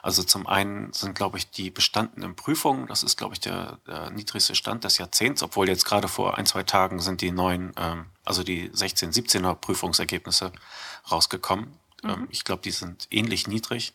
Also 0.04 0.24
zum 0.24 0.46
einen 0.46 0.92
sind, 0.92 1.16
glaube 1.16 1.38
ich, 1.38 1.50
die 1.50 1.70
bestandenen 1.70 2.36
Prüfungen, 2.36 2.88
das 2.88 3.04
ist, 3.04 3.18
glaube 3.18 3.36
ich, 3.36 3.40
der, 3.40 3.80
der 3.88 4.10
niedrigste 4.10 4.56
Stand 4.56 4.84
des 4.84 4.98
Jahrzehnts, 4.98 5.44
obwohl 5.44 5.70
jetzt 5.70 5.86
gerade 5.86 6.10
vor 6.10 6.38
ein, 6.38 6.46
zwei 6.46 6.64
Tagen 6.64 7.00
sind 7.00 7.22
die 7.22 7.32
neuen, 7.32 7.74
ähm, 7.78 8.08
also 8.26 8.44
die 8.44 8.70
16, 8.74 9.12
17er 9.12 9.56
Prüfungsergebnisse 9.56 10.52
rausgekommen. 11.10 11.78
Mhm. 12.04 12.10
Ähm, 12.10 12.28
ich 12.32 12.44
glaube, 12.44 12.62
die 12.64 12.72
sind 12.72 13.08
ähnlich 13.12 13.48
niedrig. 13.48 13.94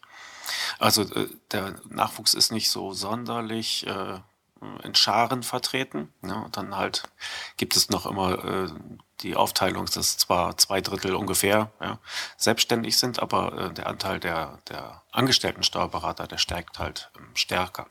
Also 0.79 1.03
äh, 1.03 1.29
der 1.51 1.75
Nachwuchs 1.89 2.35
ist 2.35 2.53
nicht 2.53 2.71
so 2.71 2.93
sonderlich 2.93 3.87
äh, 3.87 4.21
in 4.83 4.95
Scharen 4.95 5.43
vertreten. 5.43 6.13
Ja, 6.23 6.41
und 6.41 6.57
dann 6.57 6.77
halt 6.77 7.05
gibt 7.57 7.77
es 7.77 7.91
noch 7.91 8.07
immer 8.07 8.45
äh, 8.45 8.69
die 9.21 9.37
Aufteilung, 9.37 9.87
dass 9.87 10.17
zwar 10.17 10.57
zwei 10.59 10.81
Drittel 10.81 11.15
ungefähr 11.15 11.71
ja, 11.81 11.99
selbstständig 12.37 12.99
sind, 12.99 13.21
aber 13.21 13.59
äh, 13.59 13.73
der 13.73 13.87
Anteil 13.87 14.21
der, 14.21 14.59
der 14.69 15.03
angestellten 15.13 15.63
Steuerberater, 15.63 16.27
der 16.27 16.39
steigt 16.39 16.79
halt 16.79 17.11
ähm, 17.17 17.29
stärker. 17.35 17.87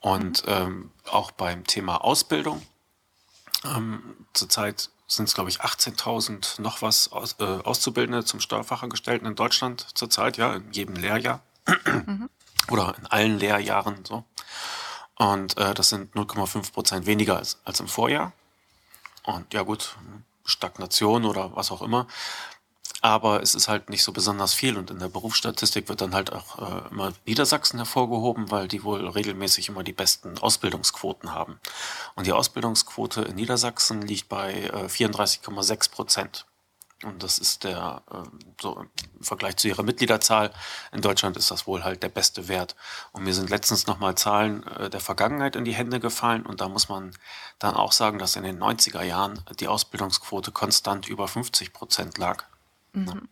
Und 0.00 0.46
mhm. 0.46 0.52
ähm, 0.52 0.90
auch 1.10 1.30
beim 1.30 1.64
Thema 1.64 2.04
Ausbildung, 2.04 2.66
ähm, 3.64 4.26
zurzeit 4.32 4.90
sind 5.06 5.28
es, 5.28 5.34
glaube 5.34 5.50
ich, 5.50 5.60
18.000 5.60 6.60
noch 6.60 6.82
was 6.82 7.12
aus, 7.12 7.36
äh, 7.38 7.44
Auszubildende 7.44 8.24
zum 8.24 8.40
Steuerfachangestellten 8.40 9.26
in 9.26 9.36
Deutschland 9.36 9.86
zurzeit, 9.94 10.36
ja, 10.36 10.54
in 10.54 10.72
jedem 10.72 10.96
Lehrjahr. 10.96 11.42
Mhm. 11.84 12.28
Oder 12.68 12.96
in 12.98 13.06
allen 13.06 13.38
Lehrjahren 13.38 14.04
so. 14.04 14.24
Und 15.16 15.56
äh, 15.56 15.74
das 15.74 15.88
sind 15.88 16.14
0,5 16.14 16.72
Prozent 16.72 17.06
weniger 17.06 17.36
als, 17.36 17.58
als 17.64 17.80
im 17.80 17.88
Vorjahr. 17.88 18.32
Und 19.24 19.52
ja 19.54 19.62
gut, 19.62 19.96
Stagnation 20.44 21.24
oder 21.24 21.54
was 21.56 21.70
auch 21.70 21.82
immer. 21.82 22.06
Aber 23.02 23.42
es 23.42 23.54
ist 23.54 23.68
halt 23.68 23.90
nicht 23.90 24.02
so 24.02 24.12
besonders 24.12 24.54
viel 24.54 24.76
und 24.76 24.90
in 24.90 24.98
der 24.98 25.08
Berufsstatistik 25.08 25.88
wird 25.88 26.00
dann 26.00 26.14
halt 26.14 26.32
auch 26.32 26.58
äh, 26.58 26.88
immer 26.90 27.12
Niedersachsen 27.26 27.78
hervorgehoben, 27.78 28.50
weil 28.50 28.68
die 28.68 28.82
wohl 28.84 29.06
regelmäßig 29.06 29.68
immer 29.68 29.84
die 29.84 29.92
besten 29.92 30.38
Ausbildungsquoten 30.38 31.32
haben. 31.32 31.60
Und 32.14 32.26
die 32.26 32.32
Ausbildungsquote 32.32 33.22
in 33.22 33.36
Niedersachsen 33.36 34.02
liegt 34.02 34.28
bei 34.28 34.54
äh, 34.54 34.86
34,6 34.86 35.90
Prozent. 35.90 36.46
Und 37.04 37.22
das 37.22 37.38
ist 37.38 37.64
der, 37.64 38.02
ähm, 38.10 38.38
so 38.60 38.80
im 38.80 39.22
Vergleich 39.22 39.56
zu 39.56 39.68
ihrer 39.68 39.82
Mitgliederzahl 39.82 40.50
in 40.92 41.02
Deutschland 41.02 41.36
ist 41.36 41.50
das 41.50 41.66
wohl 41.66 41.84
halt 41.84 42.02
der 42.02 42.08
beste 42.08 42.48
Wert. 42.48 42.74
Und 43.12 43.24
mir 43.24 43.34
sind 43.34 43.50
letztens 43.50 43.86
nochmal 43.86 44.14
Zahlen 44.14 44.66
äh, 44.66 44.88
der 44.88 45.00
Vergangenheit 45.00 45.56
in 45.56 45.66
die 45.66 45.74
Hände 45.74 46.00
gefallen. 46.00 46.46
Und 46.46 46.62
da 46.62 46.68
muss 46.68 46.88
man 46.88 47.14
dann 47.58 47.74
auch 47.74 47.92
sagen, 47.92 48.18
dass 48.18 48.36
in 48.36 48.44
den 48.44 48.58
90er 48.58 49.02
Jahren 49.02 49.44
die 49.60 49.68
Ausbildungsquote 49.68 50.52
konstant 50.52 51.06
über 51.06 51.28
50 51.28 51.74
Prozent 51.74 52.16
lag. 52.16 52.44
Mhm. 52.92 53.28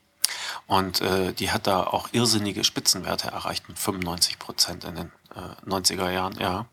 Und 0.67 1.01
äh, 1.01 1.33
die 1.33 1.51
hat 1.51 1.67
da 1.67 1.85
auch 1.85 2.09
irrsinnige 2.13 2.65
Spitzenwerte 2.65 3.29
erreicht 3.29 3.69
mit 3.69 3.79
95 3.79 4.39
Prozent 4.39 4.85
in 4.85 4.95
den 4.95 5.13
äh, 5.35 5.69
90er 5.69 6.11
Jahren, 6.11 6.39
ja. 6.39 6.67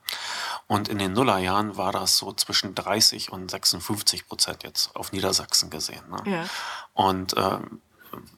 Und 0.68 0.88
in 0.88 0.98
den 0.98 1.14
Nullerjahren 1.14 1.76
war 1.76 1.92
das 1.92 2.18
so 2.18 2.32
zwischen 2.32 2.76
30 2.76 3.32
und 3.32 3.52
56 3.52 4.28
Prozent 4.28 4.64
jetzt 4.64 4.96
auf 4.96 5.12
Niedersachsen 5.12 5.70
gesehen. 5.70 6.04
Ne? 6.10 6.32
Ja. 6.32 6.46
Und 6.94 7.36
ähm, 7.38 7.82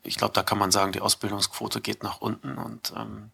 ich 0.01 0.17
glaube, 0.17 0.34
da 0.34 0.41
kann 0.41 0.58
man 0.58 0.72
sagen, 0.72 0.91
die 0.91 1.01
Ausbildungsquote 1.01 1.82
geht 1.82 2.03
nach 2.03 2.22
unten 2.22 2.58
und 2.58 2.93
ähm, 2.96 3.32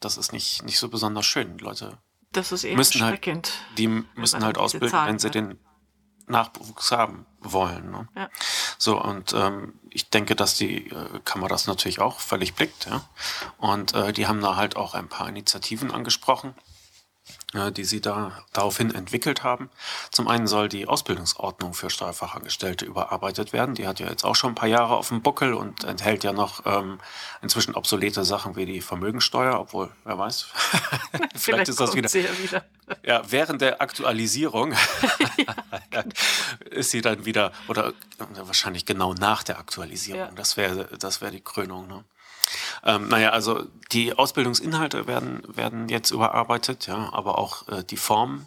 das 0.00 0.16
ist 0.16 0.32
nicht, 0.32 0.64
nicht 0.64 0.78
so 0.78 0.88
besonders 0.88 1.26
schön. 1.26 1.56
Die 1.56 1.64
Leute 1.64 1.98
das 2.32 2.50
ist 2.50 2.64
eher 2.64 2.76
müssen 2.76 3.02
halt, 3.02 3.52
die 3.76 3.88
müssen 3.88 4.44
halt 4.44 4.58
ausbilden, 4.58 4.88
Zahlen, 4.88 5.08
wenn 5.10 5.18
sie 5.18 5.28
ne? 5.28 5.32
den 5.32 5.58
Nachwuchs 6.26 6.92
haben 6.92 7.26
wollen. 7.40 7.90
Ne? 7.90 8.08
Ja. 8.16 8.28
So, 8.78 9.02
und 9.02 9.32
ähm, 9.32 9.74
ich 9.90 10.10
denke, 10.10 10.36
dass 10.36 10.54
die 10.54 10.88
äh, 10.90 11.20
Kammer 11.24 11.48
das 11.48 11.66
natürlich 11.66 12.00
auch 12.00 12.20
völlig 12.20 12.54
blickt. 12.54 12.86
Ja? 12.86 13.02
Und 13.58 13.94
äh, 13.94 14.12
die 14.12 14.26
haben 14.26 14.40
da 14.40 14.56
halt 14.56 14.76
auch 14.76 14.94
ein 14.94 15.08
paar 15.08 15.28
Initiativen 15.28 15.90
angesprochen 15.90 16.54
die 17.52 17.84
sie 17.84 18.00
da 18.00 18.32
daraufhin 18.52 18.94
entwickelt 18.94 19.42
haben. 19.42 19.68
Zum 20.10 20.26
einen 20.26 20.46
soll 20.46 20.68
die 20.68 20.88
Ausbildungsordnung 20.88 21.74
für 21.74 21.90
Steuerfachangestellte 21.90 22.84
überarbeitet 22.86 23.52
werden. 23.52 23.74
Die 23.74 23.86
hat 23.86 24.00
ja 24.00 24.08
jetzt 24.08 24.24
auch 24.24 24.36
schon 24.36 24.52
ein 24.52 24.54
paar 24.54 24.68
Jahre 24.68 24.96
auf 24.96 25.08
dem 25.08 25.20
Buckel 25.20 25.52
und 25.52 25.84
enthält 25.84 26.24
ja 26.24 26.32
noch 26.32 26.64
ähm, 26.64 26.98
inzwischen 27.42 27.74
obsolete 27.74 28.24
Sachen 28.24 28.56
wie 28.56 28.64
die 28.64 28.80
Vermögensteuer, 28.80 29.60
obwohl, 29.60 29.90
wer 30.04 30.18
weiß, 30.18 30.42
vielleicht, 31.10 31.38
vielleicht 31.38 31.68
ist 31.68 31.80
das 31.80 31.94
wieder, 31.94 32.10
wieder. 32.10 32.64
Ja, 33.04 33.22
während 33.30 33.62
der 33.62 33.80
Aktualisierung 33.80 34.72
ja. 34.72 36.04
ist 36.70 36.90
sie 36.90 37.00
dann 37.00 37.24
wieder, 37.24 37.52
oder 37.68 37.94
wahrscheinlich 38.18 38.84
genau 38.84 39.14
nach 39.14 39.42
der 39.42 39.58
Aktualisierung. 39.58 40.20
Ja. 40.20 40.30
Das 40.34 40.56
wäre 40.58 40.88
das 40.98 41.20
wäre 41.22 41.32
die 41.32 41.40
Krönung. 41.40 41.86
Ne? 41.86 42.04
Ähm, 42.84 43.08
naja, 43.08 43.30
also 43.30 43.64
die 43.92 44.16
Ausbildungsinhalte 44.16 45.06
werden, 45.06 45.42
werden 45.46 45.88
jetzt 45.88 46.10
überarbeitet, 46.10 46.86
ja, 46.86 47.12
aber 47.12 47.38
auch 47.38 47.68
äh, 47.68 47.84
die 47.84 47.96
Formen. 47.96 48.46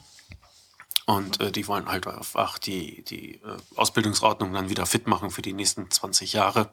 Und 1.06 1.40
äh, 1.40 1.52
die 1.52 1.68
wollen 1.68 1.88
halt 1.88 2.08
einfach 2.08 2.58
die, 2.58 3.04
die 3.04 3.36
äh, 3.36 3.58
Ausbildungsordnung 3.76 4.52
dann 4.54 4.70
wieder 4.70 4.86
fit 4.86 5.08
machen 5.08 5.30
für 5.30 5.44
die 5.44 5.54
nächsten 5.54 5.90
20 5.90 6.34
Jahre. 6.34 6.70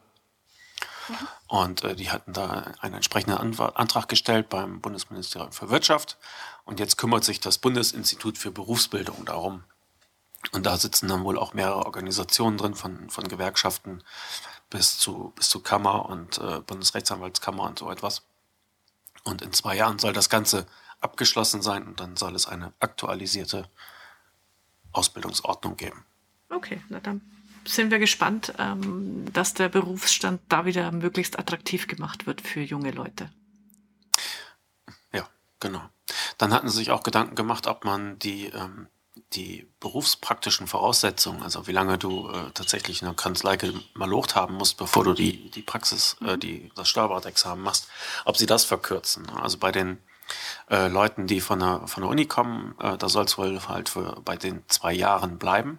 Mhm. 1.08 1.28
Und 1.48 1.84
äh, 1.84 1.94
die 1.94 2.10
hatten 2.10 2.32
da 2.32 2.72
einen 2.80 2.94
entsprechenden 2.94 3.38
Antrag 3.60 4.08
gestellt 4.08 4.48
beim 4.48 4.80
Bundesministerium 4.80 5.52
für 5.52 5.70
Wirtschaft. 5.70 6.18
Und 6.64 6.80
jetzt 6.80 6.96
kümmert 6.96 7.24
sich 7.24 7.40
das 7.40 7.58
Bundesinstitut 7.58 8.38
für 8.38 8.50
Berufsbildung 8.50 9.24
darum. 9.24 9.64
Und 10.50 10.66
da 10.66 10.76
sitzen 10.76 11.08
dann 11.08 11.24
wohl 11.24 11.38
auch 11.38 11.54
mehrere 11.54 11.86
Organisationen 11.86 12.58
drin 12.58 12.74
von, 12.74 13.10
von 13.10 13.28
Gewerkschaften, 13.28 14.02
bis 14.72 14.98
zu, 14.98 15.32
bis 15.36 15.50
zu 15.50 15.60
Kammer 15.60 16.08
und 16.08 16.38
äh, 16.38 16.60
Bundesrechtsanwaltskammer 16.60 17.64
und 17.64 17.78
so 17.78 17.90
etwas. 17.90 18.22
Und 19.22 19.42
in 19.42 19.52
zwei 19.52 19.76
Jahren 19.76 19.98
soll 19.98 20.14
das 20.14 20.30
Ganze 20.30 20.66
abgeschlossen 21.00 21.60
sein 21.60 21.86
und 21.86 22.00
dann 22.00 22.16
soll 22.16 22.34
es 22.34 22.46
eine 22.46 22.72
aktualisierte 22.80 23.68
Ausbildungsordnung 24.92 25.76
geben. 25.76 26.06
Okay, 26.48 26.80
na 26.88 27.00
dann 27.00 27.20
sind 27.66 27.90
wir 27.90 27.98
gespannt, 27.98 28.54
ähm, 28.58 29.30
dass 29.32 29.52
der 29.52 29.68
Berufsstand 29.68 30.40
da 30.48 30.64
wieder 30.64 30.90
möglichst 30.90 31.38
attraktiv 31.38 31.86
gemacht 31.86 32.26
wird 32.26 32.40
für 32.40 32.60
junge 32.60 32.92
Leute. 32.92 33.30
Ja, 35.12 35.28
genau. 35.60 35.82
Dann 36.38 36.52
hatten 36.52 36.68
sie 36.70 36.78
sich 36.78 36.90
auch 36.90 37.02
Gedanken 37.02 37.34
gemacht, 37.34 37.66
ob 37.66 37.84
man 37.84 38.18
die 38.18 38.46
ähm, 38.46 38.88
die 39.34 39.68
berufspraktischen 39.80 40.66
Voraussetzungen, 40.66 41.42
also 41.42 41.66
wie 41.66 41.72
lange 41.72 41.98
du 41.98 42.28
äh, 42.28 42.50
tatsächlich 42.54 43.02
eine 43.02 43.14
Kanzlei 43.14 43.58
malocht 43.94 44.34
haben 44.34 44.54
musst, 44.54 44.78
bevor 44.78 45.04
du 45.04 45.12
die, 45.12 45.50
die 45.50 45.62
Praxis, 45.62 46.16
äh, 46.22 46.36
mhm. 46.36 46.40
die, 46.40 46.72
das 46.74 46.88
Steuerberatexamen 46.88 47.62
machst, 47.62 47.88
ob 48.24 48.36
sie 48.36 48.46
das 48.46 48.64
verkürzen. 48.64 49.28
Also 49.30 49.58
bei 49.58 49.70
den 49.70 49.98
äh, 50.70 50.88
Leuten, 50.88 51.26
die 51.26 51.40
von 51.40 51.60
der, 51.60 51.86
von 51.86 52.02
der 52.02 52.10
Uni 52.10 52.26
kommen, 52.26 52.74
äh, 52.78 52.96
da 52.96 53.08
soll 53.08 53.24
es 53.24 53.36
wohl 53.36 53.60
halt 53.68 53.88
für, 53.90 54.20
bei 54.24 54.36
den 54.36 54.64
zwei 54.68 54.92
Jahren 54.92 55.38
bleiben. 55.38 55.78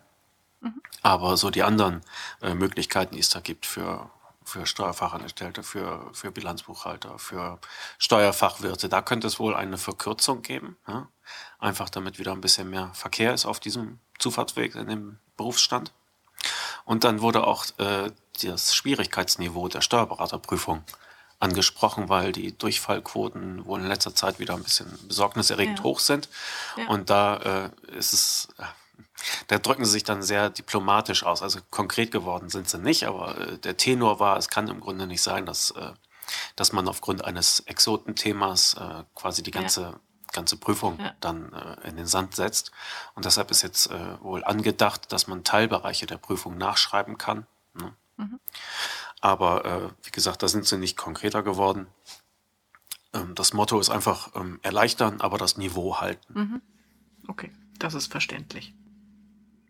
Mhm. 0.62 0.82
Aber 1.02 1.38
so 1.38 1.50
die 1.50 1.64
anderen 1.64 2.02
äh, 2.42 2.54
Möglichkeiten, 2.54 3.16
die 3.16 3.22
es 3.22 3.30
da 3.30 3.40
gibt 3.40 3.66
für, 3.66 4.12
für 4.44 4.66
Steuerfachangestellte, 4.66 5.64
für, 5.64 6.10
für 6.14 6.32
Bilanzbuchhalter, 6.32 7.18
für 7.18 7.60
Steuerfachwirte, 7.98 8.90
da 8.90 9.02
könnte 9.02 9.28
es 9.28 9.40
wohl 9.40 9.56
eine 9.56 9.78
Verkürzung 9.78 10.44
geben. 10.44 10.78
Ja? 10.88 11.08
Einfach 11.60 11.90
damit 11.90 12.20
wieder 12.20 12.32
ein 12.32 12.42
bisschen 12.42 12.70
mehr 12.70 12.92
Verkehr 12.94 13.34
ist 13.34 13.46
auf 13.46 13.60
diesem 13.60 14.00
Zufahrtsweg 14.20 14.76
in 14.76 14.88
dem 14.88 15.20
Berufsstand. 15.38 15.92
Und 16.86 17.04
dann 17.04 17.22
wurde 17.22 17.46
auch 17.48 17.66
äh, 17.78 18.12
das 18.44 18.76
Schwierigkeitsniveau 18.76 19.68
der 19.70 19.82
Steuerberaterprüfung 19.82 20.84
angesprochen, 21.40 22.10
weil 22.10 22.32
die 22.32 22.58
Durchfallquoten 22.58 23.66
wohl 23.66 23.82
in 23.82 23.88
letzter 23.88 24.16
Zeit 24.16 24.40
wieder 24.40 24.54
ein 24.54 24.64
bisschen 24.64 24.88
besorgniserregend 25.08 25.80
ja. 25.80 25.84
hoch 25.84 26.00
sind. 26.00 26.30
Ja. 26.78 26.88
Und 26.88 27.10
da 27.10 27.72
äh, 27.92 27.98
ist 27.98 28.14
es, 28.14 28.48
äh, 28.58 28.64
da 29.48 29.60
drücken 29.60 29.86
sie 29.86 29.92
sich 29.92 30.04
dann 30.04 30.24
sehr 30.24 30.50
diplomatisch 30.50 31.24
aus. 31.24 31.42
Also 31.42 31.60
konkret 31.70 32.12
geworden 32.12 32.50
sind 32.50 32.70
sie 32.70 32.80
nicht, 32.80 33.06
aber 33.06 33.38
äh, 33.38 33.58
der 33.58 33.78
Tenor 33.78 34.20
war, 34.20 34.38
es 34.38 34.50
kann 34.50 34.68
im 34.70 34.80
Grunde 34.80 35.06
nicht 35.06 35.22
sein, 35.22 35.46
dass, 35.46 35.72
äh, 35.72 35.92
dass 36.56 36.72
man 36.72 36.88
aufgrund 36.88 37.26
eines 37.26 37.60
Exotenthemas 37.62 38.76
äh, 38.76 39.04
quasi 39.14 39.44
die 39.44 39.52
ganze 39.52 39.82
ja 39.82 40.00
ganze 40.34 40.58
Prüfung 40.58 41.00
ja. 41.00 41.14
dann 41.20 41.54
äh, 41.54 41.88
in 41.88 41.96
den 41.96 42.08
Sand 42.08 42.36
setzt. 42.36 42.72
Und 43.16 43.26
deshalb 43.26 43.52
ist 43.52 43.62
jetzt 43.62 43.90
äh, 43.90 44.22
wohl 44.22 44.44
angedacht, 44.44 45.12
dass 45.12 45.28
man 45.28 45.44
Teilbereiche 45.44 46.06
der 46.06 46.18
Prüfung 46.18 46.58
nachschreiben 46.58 47.18
kann. 47.18 47.46
Ne? 47.74 47.94
Mhm. 48.18 48.40
Aber 49.22 49.66
äh, 49.66 49.90
wie 50.06 50.12
gesagt, 50.12 50.44
da 50.44 50.48
sind 50.48 50.66
sie 50.66 50.78
nicht 50.78 50.98
konkreter 50.98 51.44
geworden. 51.44 51.88
Ähm, 53.14 53.36
das 53.36 53.54
Motto 53.54 53.80
ist 53.80 53.90
einfach 53.90 54.36
ähm, 54.36 54.60
erleichtern, 54.64 55.22
aber 55.22 55.38
das 55.38 55.58
Niveau 55.58 56.02
halten. 56.02 56.34
Mhm. 56.34 56.62
Okay, 57.28 57.52
das 57.80 57.94
ist 57.94 58.12
verständlich. 58.12 58.74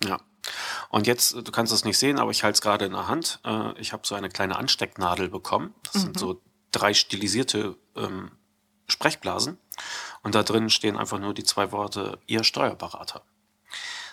Ja. 0.03 0.19
Und 0.89 1.07
jetzt, 1.07 1.33
du 1.33 1.51
kannst 1.51 1.71
es 1.71 1.85
nicht 1.85 1.97
sehen, 1.97 2.19
aber 2.19 2.31
ich 2.31 2.43
halte 2.43 2.55
es 2.55 2.61
gerade 2.61 2.85
in 2.85 2.91
der 2.91 3.07
Hand. 3.07 3.39
Äh, 3.45 3.79
ich 3.79 3.93
habe 3.93 4.05
so 4.05 4.15
eine 4.15 4.29
kleine 4.29 4.57
Anstecknadel 4.57 5.29
bekommen. 5.29 5.73
Das 5.83 5.95
mhm. 5.95 5.99
sind 5.99 6.19
so 6.19 6.41
drei 6.71 6.93
stilisierte 6.93 7.77
ähm, 7.95 8.31
Sprechblasen. 8.87 9.57
Und 10.23 10.35
da 10.35 10.43
drin 10.43 10.69
stehen 10.69 10.97
einfach 10.97 11.19
nur 11.19 11.33
die 11.33 11.43
zwei 11.43 11.71
Worte 11.71 12.17
Ihr 12.25 12.43
Steuerberater. 12.43 13.21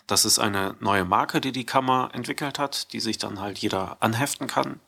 Das 0.06 0.24
ist 0.24 0.40
eine 0.40 0.74
neue 0.80 1.04
Marke, 1.04 1.40
die 1.40 1.52
die 1.52 1.64
Kammer 1.64 2.10
entwickelt 2.12 2.58
hat, 2.58 2.92
die 2.92 3.00
sich 3.00 3.18
dann 3.18 3.40
halt 3.40 3.58
jeder 3.58 3.96
anheften 4.00 4.48
kann 4.48 4.80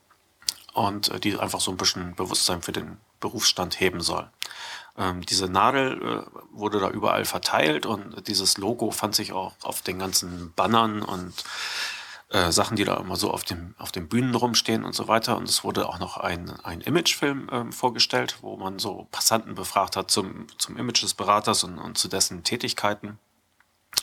und 0.75 1.09
äh, 1.09 1.21
die 1.21 1.39
einfach 1.39 1.61
so 1.61 1.71
ein 1.71 1.77
bisschen 1.77 2.15
Bewusstsein 2.17 2.63
für 2.63 2.73
den 2.73 2.99
Berufsstand 3.21 3.79
heben 3.79 4.01
soll. 4.01 4.29
Ähm, 4.99 5.25
diese 5.25 5.49
Nadel 5.49 6.03
äh, 6.03 6.39
wurde 6.51 6.81
da 6.81 6.91
überall 6.91 7.25
verteilt 7.25 7.87
und 7.87 8.27
dieses 8.27 8.59
Logo 8.59 8.91
fand 8.91 9.15
sich 9.15 9.33
auch 9.33 9.53
auf 9.63 9.83
den 9.83 9.99
ganzen 9.99 10.53
Bannern 10.55 11.03
und 11.03 11.33
äh, 12.33 12.51
Sachen, 12.51 12.77
die 12.77 12.85
da 12.85 12.97
immer 12.97 13.17
so 13.17 13.31
auf, 13.31 13.45
dem, 13.45 13.75
auf 13.79 13.93
den 13.93 14.09
Bühnen 14.09 14.35
rumstehen 14.35 14.85
und 14.85 14.95
so 14.95 15.07
weiter. 15.07 15.37
Und 15.37 15.49
es 15.49 15.65
wurde 15.65 15.89
auch 15.89 15.99
noch 15.99 16.17
ein, 16.17 16.51
ein 16.65 16.81
Imagefilm 16.81 17.49
äh, 17.49 17.73
vorgestellt, 17.73 18.39
wo 18.41 18.57
man 18.57 18.79
so 18.79 19.07
Passanten 19.11 19.55
befragt 19.55 19.97
hat 19.97 20.11
zum, 20.11 20.47
zum 20.59 20.77
Image 20.77 21.03
des 21.03 21.15
Beraters 21.15 21.63
und, 21.63 21.79
und 21.79 21.99
zu 21.99 22.09
dessen 22.09 22.43
Tätigkeiten. 22.43 23.19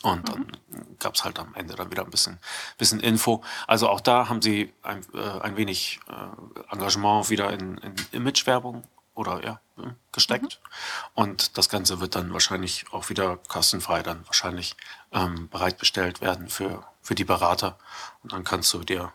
Und 0.04 0.30
dann 0.30 0.40
mhm. 0.40 0.98
gab 1.00 1.16
es 1.16 1.24
halt 1.24 1.40
am 1.40 1.56
Ende 1.56 1.76
dann 1.76 1.92
wieder 1.92 2.04
ein 2.04 2.12
bisschen, 2.12 2.38
bisschen 2.78 3.00
Info. 3.00 3.44
Also 3.68 3.90
auch 3.90 4.00
da 4.00 4.30
haben 4.30 4.42
sie 4.42 4.72
ein, 4.84 5.02
äh, 5.14 5.40
ein 5.42 5.58
wenig 5.58 6.00
äh, 6.08 6.74
Engagement 6.74 7.30
wieder 7.30 7.52
in, 7.52 7.78
in 7.80 7.96
Imagewerbung 8.12 8.84
oder 9.16 9.44
ja, 9.44 9.60
äh, 9.78 9.90
gesteckt. 10.12 10.62
Mhm. 10.62 10.70
Und 11.16 11.58
das 11.58 11.68
Ganze 11.68 12.00
wird 12.00 12.16
dann 12.16 12.32
wahrscheinlich 12.32 12.86
auch 12.92 13.10
wieder 13.10 13.38
kostenfrei 13.48 14.02
dann 14.02 14.26
wahrscheinlich 14.28 14.76
ähm, 15.12 15.50
bereitbestellt 15.50 16.22
werden 16.22 16.48
für, 16.48 16.86
für 17.10 17.16
die 17.16 17.26
Berater. 17.26 17.80
Und 18.22 18.34
dann 18.34 18.44
kannst 18.44 18.72
du 18.72 18.84
dir 18.84 19.12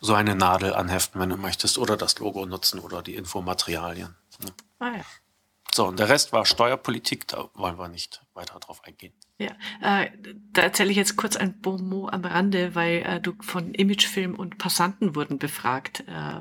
so 0.00 0.12
eine 0.12 0.34
Nadel 0.34 0.74
anheften, 0.74 1.20
wenn 1.20 1.28
du 1.28 1.36
möchtest, 1.36 1.78
oder 1.78 1.96
das 1.96 2.18
Logo 2.18 2.44
nutzen 2.46 2.80
oder 2.80 3.00
die 3.00 3.14
Infomaterialien. 3.14 4.16
Ne? 4.42 4.50
Ah 4.80 4.96
ja. 4.96 5.04
So, 5.72 5.86
und 5.86 6.00
der 6.00 6.08
Rest 6.08 6.32
war 6.32 6.44
Steuerpolitik, 6.44 7.28
da 7.28 7.48
wollen 7.54 7.78
wir 7.78 7.86
nicht 7.86 8.24
weiter 8.34 8.58
drauf 8.58 8.82
eingehen. 8.84 9.12
Ja, 9.38 9.52
äh, 9.80 10.10
da 10.52 10.62
erzähle 10.62 10.90
ich 10.90 10.96
jetzt 10.96 11.16
kurz 11.16 11.36
ein 11.36 11.60
Bonmot 11.60 12.12
am 12.12 12.24
Rande, 12.24 12.74
weil 12.74 13.04
äh, 13.04 13.20
du 13.20 13.34
von 13.40 13.72
Imagefilm 13.72 14.34
und 14.34 14.58
Passanten 14.58 15.14
wurden 15.14 15.38
befragt. 15.38 16.02
Äh, 16.08 16.40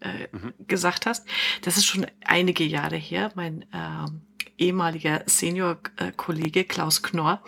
äh, 0.00 0.28
mhm. 0.30 0.52
gesagt 0.66 1.06
hast. 1.06 1.26
Das 1.62 1.78
ist 1.78 1.86
schon 1.86 2.06
einige 2.22 2.64
Jahre 2.64 2.96
her. 2.96 3.32
Mein 3.34 3.62
äh, 3.72 4.06
ehemaliger 4.58 5.22
Senior-Kollege 5.24 6.64
Klaus 6.64 7.02
Knorr 7.02 7.42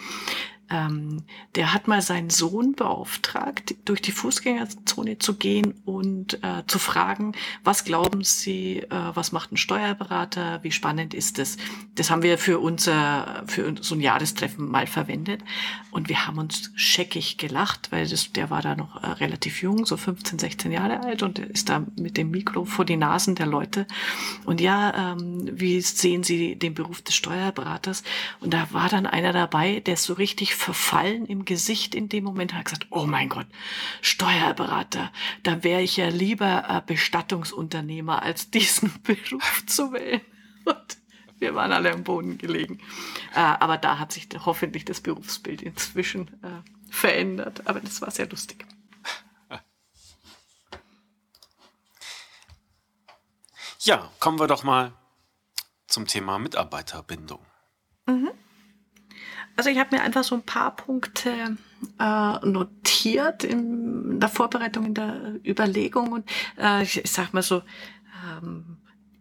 ähm, 0.71 1.25
der 1.55 1.73
hat 1.73 1.89
mal 1.89 2.03
seinen 2.03 2.31
Sohn 2.31 2.75
beauftragt, 2.75 3.75
durch 3.85 4.03
die 4.03 4.13
Fußgängerzone 4.13 5.19
zu 5.19 5.35
gehen 5.35 5.75
und 5.85 6.43
äh, 6.43 6.65
zu 6.67 6.79
fragen, 6.79 7.33
was 7.65 7.85
glauben 7.85 8.25
Sie, 8.25 8.79
äh, 8.79 8.89
was 8.91 9.33
macht 9.33 9.53
ein 9.53 9.57
Steuerberater, 9.57 10.63
wie 10.63 10.73
spannend 10.73 11.15
ist? 11.15 11.39
Das? 11.39 11.57
das 11.95 12.11
haben 12.11 12.23
wir 12.23 12.39
für 12.39 12.59
unser, 12.59 13.45
für 13.47 13.75
so 13.81 13.95
ein 13.95 14.01
Jahrestreffen 14.01 14.69
mal 14.69 14.87
verwendet 14.87 15.43
und 15.91 16.09
wir 16.09 16.27
haben 16.27 16.39
uns 16.39 16.71
scheckig 16.75 17.39
gelacht, 17.39 17.91
weil 17.91 18.07
das, 18.07 18.33
der 18.33 18.51
war 18.51 18.63
da 18.63 18.77
noch 18.77 19.03
äh, 19.03 19.07
relativ 19.07 19.63
jung, 19.63 19.87
so 19.87 19.97
15, 19.97 20.39
16 20.39 20.73
Jahre 20.73 21.01
alt 21.01 21.23
und 21.23 21.39
ist 21.39 21.69
da 21.69 21.85
mit 21.97 22.17
dem 22.17 22.31
Mikro 22.31 22.65
vor 22.65 22.85
die 22.85 22.97
Nasen 22.97 23.35
der 23.35 23.47
Leute 23.47 23.87
und 24.45 24.61
ja, 24.61 25.13
ähm, 25.13 25.49
wie 25.53 25.81
sehen 25.81 26.23
Sie 26.23 26.57
den 26.57 26.75
Beruf 26.75 27.03
des 27.03 27.15
Steuerberaters? 27.15 28.03
Und 28.41 28.55
da 28.55 28.69
war 28.73 28.89
dann 28.89 29.07
einer 29.07 29.33
dabei, 29.33 29.81
der 29.81 29.97
so 29.97 30.15
richtig 30.15 30.55
verfallen 30.59 31.25
im 31.27 31.45
Gesicht 31.45 31.95
in 31.95 32.09
dem 32.09 32.25
Moment, 32.25 32.53
hat 32.53 32.67
gesagt, 32.67 32.89
oh 32.91 33.07
mein 33.07 33.29
Gott, 33.29 33.47
Steuerberater, 34.03 35.13
da 35.43 35.63
wäre 35.65 35.83
ich 35.83 35.97
ja 35.97 36.09
lieber 36.09 36.65
äh, 36.69 36.83
Bestattungsunternehmer, 36.85 38.23
als 38.23 38.51
diesen 38.51 38.93
Beruf 39.03 39.65
zu 39.67 39.93
wählen. 39.93 40.21
Und 40.65 40.99
wir 41.39 41.55
waren 41.55 41.73
alle 41.73 41.93
am 41.93 42.05
Boden 42.05 42.37
gelegen. 42.39 42.81
Äh, 43.35 43.41
aber 43.41 43.79
da 43.79 43.99
hat 43.99 44.13
sich 44.13 44.29
hoffentlich 44.45 44.85
das 44.85 45.01
Berufsbild 45.01 45.63
inzwischen 45.63 46.29
äh, 46.43 46.91
verändert. 46.91 47.67
Aber 47.67 47.81
das 47.81 48.03
war 48.03 48.11
sehr 48.11 48.29
lustig. 48.29 48.67
Ja, 53.81 54.11
kommen 54.19 54.41
wir 54.41 54.49
doch 54.49 54.65
mal 54.65 54.93
zum 55.87 56.07
Thema 56.07 56.39
Mitarbeiterbindung. 56.39 57.41
Also 59.59 59.71
ich 59.71 59.79
habe 59.81 59.97
mir 59.97 60.03
einfach 60.03 60.23
so 60.23 60.37
ein 60.37 60.45
paar 60.45 60.77
Punkte 60.77 61.57
äh, 61.99 62.47
notiert 62.47 63.43
in 63.43 64.21
der 64.21 64.29
Vorbereitung, 64.29 64.85
in 64.87 64.95
der 64.95 65.41
Überlegung 65.45 66.13
und 66.13 66.31
äh, 66.57 66.85
ich, 66.85 66.99
ich 66.99 67.11
sag 67.11 67.35
mal 67.35 67.43
so, 67.43 67.63
ähm, 68.25 68.77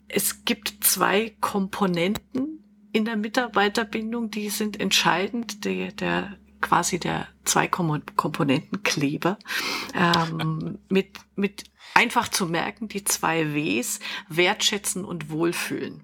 es 0.08 0.45
gibt 0.45 0.84
zwei 0.84 1.36
Komponenten 1.41 2.63
in 2.91 3.06
der 3.06 3.17
Mitarbeiterbindung, 3.17 4.30
die 4.30 4.50
sind 4.50 4.80
entscheidend. 4.80 5.65
Der, 5.65 5.91
der 5.91 6.38
quasi 6.62 7.00
der 7.00 7.28
zwei 7.43 7.67
Komponentenkleber 7.67 9.39
ähm, 9.95 10.78
mit 10.89 11.17
mit 11.36 11.63
einfach 11.95 12.28
zu 12.28 12.45
merken 12.45 12.88
die 12.88 13.04
zwei 13.04 13.56
Ws 13.56 14.00
wertschätzen 14.30 15.04
und 15.04 15.32
wohlfühlen. 15.32 16.04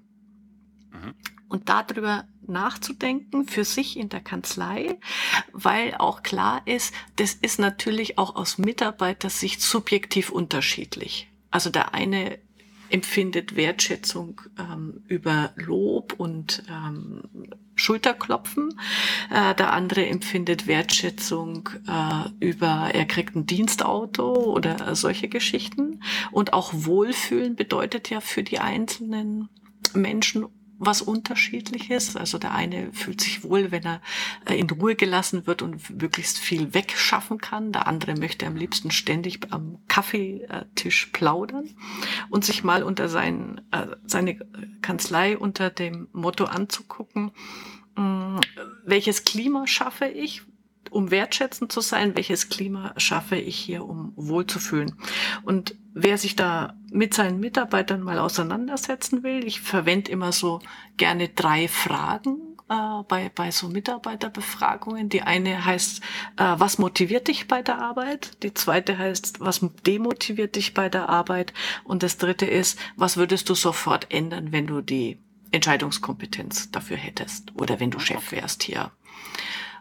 Mhm 0.90 1.14
und 1.54 1.68
darüber 1.68 2.24
nachzudenken 2.48 3.46
für 3.46 3.64
sich 3.64 3.96
in 3.96 4.08
der 4.08 4.20
Kanzlei, 4.20 4.98
weil 5.52 5.94
auch 5.94 6.22
klar 6.22 6.62
ist, 6.66 6.94
das 7.16 7.34
ist 7.34 7.58
natürlich 7.58 8.18
auch 8.18 8.36
aus 8.36 8.58
Mitarbeitersicht 8.58 9.60
subjektiv 9.60 10.30
unterschiedlich. 10.30 11.28
Also 11.50 11.70
der 11.70 11.94
eine 11.94 12.38
empfindet 12.90 13.56
Wertschätzung 13.56 14.40
ähm, 14.58 15.02
über 15.08 15.52
Lob 15.56 16.14
und 16.16 16.62
ähm, 16.70 17.22
Schulterklopfen. 17.74 18.78
Äh, 19.30 19.54
der 19.56 19.72
andere 19.72 20.06
empfindet 20.06 20.66
Wertschätzung 20.66 21.70
äh, 21.88 22.44
über, 22.44 22.90
er 22.92 23.04
kriegt 23.06 23.34
ein 23.34 23.46
Dienstauto 23.46 24.32
oder 24.32 24.94
solche 24.94 25.28
Geschichten. 25.28 26.00
Und 26.30 26.52
auch 26.52 26.72
Wohlfühlen 26.72 27.56
bedeutet 27.56 28.10
ja 28.10 28.20
für 28.20 28.42
die 28.42 28.60
einzelnen 28.60 29.48
Menschen 29.92 30.46
was 30.86 31.02
unterschiedliches. 31.02 32.16
Also 32.16 32.38
der 32.38 32.52
eine 32.52 32.92
fühlt 32.92 33.20
sich 33.20 33.44
wohl, 33.44 33.70
wenn 33.70 33.84
er 33.84 34.00
äh, 34.46 34.58
in 34.58 34.68
Ruhe 34.70 34.94
gelassen 34.94 35.46
wird 35.46 35.62
und 35.62 36.00
möglichst 36.00 36.38
viel 36.38 36.74
wegschaffen 36.74 37.38
kann. 37.38 37.72
Der 37.72 37.86
andere 37.86 38.14
möchte 38.14 38.46
am 38.46 38.56
liebsten 38.56 38.90
ständig 38.90 39.40
am 39.50 39.78
Kaffeetisch 39.88 41.06
plaudern 41.12 41.70
und 42.30 42.44
sich 42.44 42.64
mal 42.64 42.82
unter 42.82 43.08
sein, 43.08 43.60
äh, 43.70 43.86
seine 44.06 44.38
Kanzlei 44.82 45.36
unter 45.38 45.70
dem 45.70 46.08
Motto 46.12 46.44
anzugucken, 46.44 47.32
welches 48.84 49.22
Klima 49.22 49.68
schaffe 49.68 50.06
ich? 50.06 50.42
um 50.90 51.10
wertschätzend 51.10 51.72
zu 51.72 51.80
sein, 51.80 52.14
welches 52.14 52.48
Klima 52.48 52.94
schaffe 52.96 53.36
ich 53.36 53.56
hier, 53.56 53.84
um 53.84 54.12
wohlzufühlen. 54.14 54.94
Und 55.42 55.74
wer 55.94 56.18
sich 56.18 56.36
da 56.36 56.74
mit 56.90 57.14
seinen 57.14 57.40
Mitarbeitern 57.40 58.02
mal 58.02 58.18
auseinandersetzen 58.18 59.22
will, 59.22 59.46
ich 59.46 59.60
verwende 59.60 60.10
immer 60.10 60.32
so 60.32 60.60
gerne 60.96 61.28
drei 61.28 61.68
Fragen 61.68 62.54
äh, 62.68 63.02
bei, 63.08 63.30
bei 63.34 63.50
so 63.50 63.68
Mitarbeiterbefragungen. 63.68 65.08
Die 65.08 65.22
eine 65.22 65.64
heißt, 65.64 66.02
äh, 66.36 66.54
was 66.58 66.78
motiviert 66.78 67.28
dich 67.28 67.46
bei 67.46 67.62
der 67.62 67.78
Arbeit? 67.78 68.42
Die 68.42 68.52
zweite 68.52 68.98
heißt, 68.98 69.40
was 69.40 69.60
demotiviert 69.86 70.56
dich 70.56 70.74
bei 70.74 70.88
der 70.88 71.08
Arbeit? 71.08 71.54
Und 71.84 72.02
das 72.02 72.18
dritte 72.18 72.46
ist, 72.46 72.78
was 72.96 73.16
würdest 73.16 73.48
du 73.48 73.54
sofort 73.54 74.12
ändern, 74.12 74.50
wenn 74.50 74.66
du 74.66 74.80
die 74.80 75.18
Entscheidungskompetenz 75.52 76.72
dafür 76.72 76.96
hättest 76.96 77.54
oder 77.54 77.78
wenn 77.78 77.92
du 77.92 78.00
Chef 78.00 78.32
wärst 78.32 78.64
hier? 78.64 78.90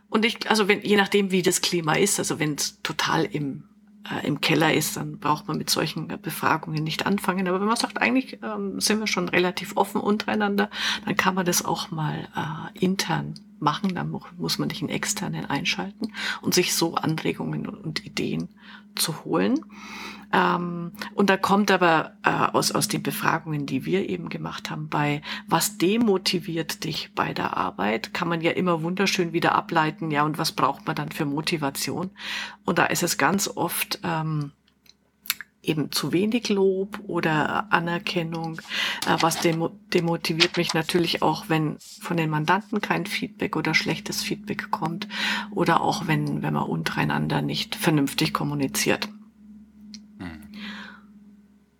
Und 0.10 0.26
ich, 0.26 0.47
also 0.47 0.67
wenn, 0.67 0.82
je 0.84 0.95
nachdem, 0.95 1.32
wie 1.32 1.41
das 1.41 1.62
Klima 1.62 1.95
ist, 1.95 2.19
also 2.19 2.38
wenn 2.38 2.54
es 2.54 2.80
total 2.84 3.26
im, 3.26 3.63
äh, 4.12 4.26
im 4.26 4.42
Keller 4.42 4.74
ist, 4.74 4.98
dann 4.98 5.20
braucht 5.20 5.48
man 5.48 5.58
mit 5.58 5.70
solchen 5.70 6.08
Befragungen 6.08 6.84
nicht 6.84 7.06
anfangen. 7.06 7.48
Aber 7.48 7.60
wenn 7.60 7.68
man 7.68 7.76
sagt, 7.76 8.02
eigentlich 8.02 8.39
ähm, 8.44 8.80
sind 8.80 9.00
wir 9.00 9.08
schon 9.08 9.30
relativ 9.30 9.78
offen 9.78 10.02
untereinander, 10.02 10.70
dann 11.06 11.16
kann 11.16 11.36
man 11.36 11.46
das 11.46 11.63
auch 11.63 11.92
mal 11.92 12.28
äh, 12.36 12.80
intern 12.80 13.36
machen. 13.63 13.95
Dann 13.95 14.15
muss 14.38 14.60
man 14.60 14.67
nicht 14.67 14.82
einen 14.82 14.89
externen 14.89 15.45
einschalten 15.45 16.13
und 16.41 16.54
sich 16.54 16.76
so 16.76 16.95
Anregungen 16.95 17.67
und 17.67 18.06
Ideen 18.06 18.49
zu 18.95 19.23
holen. 19.23 19.60
Ähm, 20.34 20.91
und 21.13 21.30
da 21.30 21.38
kommt 21.38 21.69
aber 21.69 22.13
äh, 22.23 22.30
aus, 22.30 22.71
aus 22.71 22.88
den 22.88 23.04
Befragungen, 23.04 23.67
die 23.67 23.86
wir 23.86 24.10
eben 24.10 24.30
gemacht 24.30 24.71
haben, 24.71 24.89
bei 24.89 25.21
was 25.47 25.78
demotiviert 25.78 26.84
dich 26.84 27.13
bei 27.13 27.34
der 27.34 27.56
Arbeit, 27.56 28.13
kann 28.13 28.28
man 28.28 28.41
ja 28.41 28.52
immer 28.52 28.82
wunderschön 28.82 29.32
wieder 29.32 29.54
ableiten, 29.54 30.10
ja, 30.10 30.23
und 30.23 30.39
was 30.39 30.52
braucht 30.52 30.88
man 30.88 30.95
dann 30.95 31.12
für 31.12 31.26
Motivation? 31.26 32.10
Und 32.65 32.80
da 32.80 32.86
ist 32.86 33.04
es 33.04 33.19
ganz 33.19 33.47
oft, 33.47 33.99
ähm, 34.04 34.52
eben 35.63 35.91
zu 35.91 36.12
wenig 36.12 36.49
Lob 36.49 36.99
oder 37.08 37.71
Anerkennung. 37.71 38.60
Äh, 39.08 39.17
was 39.21 39.39
demotiviert 39.39 40.58
mich 40.58 40.73
natürlich 40.73 41.21
auch, 41.21 41.49
wenn 41.49 41.78
von 41.80 42.17
den 42.17 42.30
Mandanten 42.30 42.82
kein 42.82 43.06
Feedback 43.06 43.56
oder 43.56 43.73
schlechtes 43.73 44.21
Feedback 44.21 44.69
kommt 44.69 45.08
oder 45.52 45.82
auch 45.82 46.08
wenn, 46.08 46.41
wenn 46.41 46.54
man 46.54 46.63
untereinander 46.63 47.41
nicht 47.41 47.76
vernünftig 47.76 48.34
kommuniziert. 48.34 49.10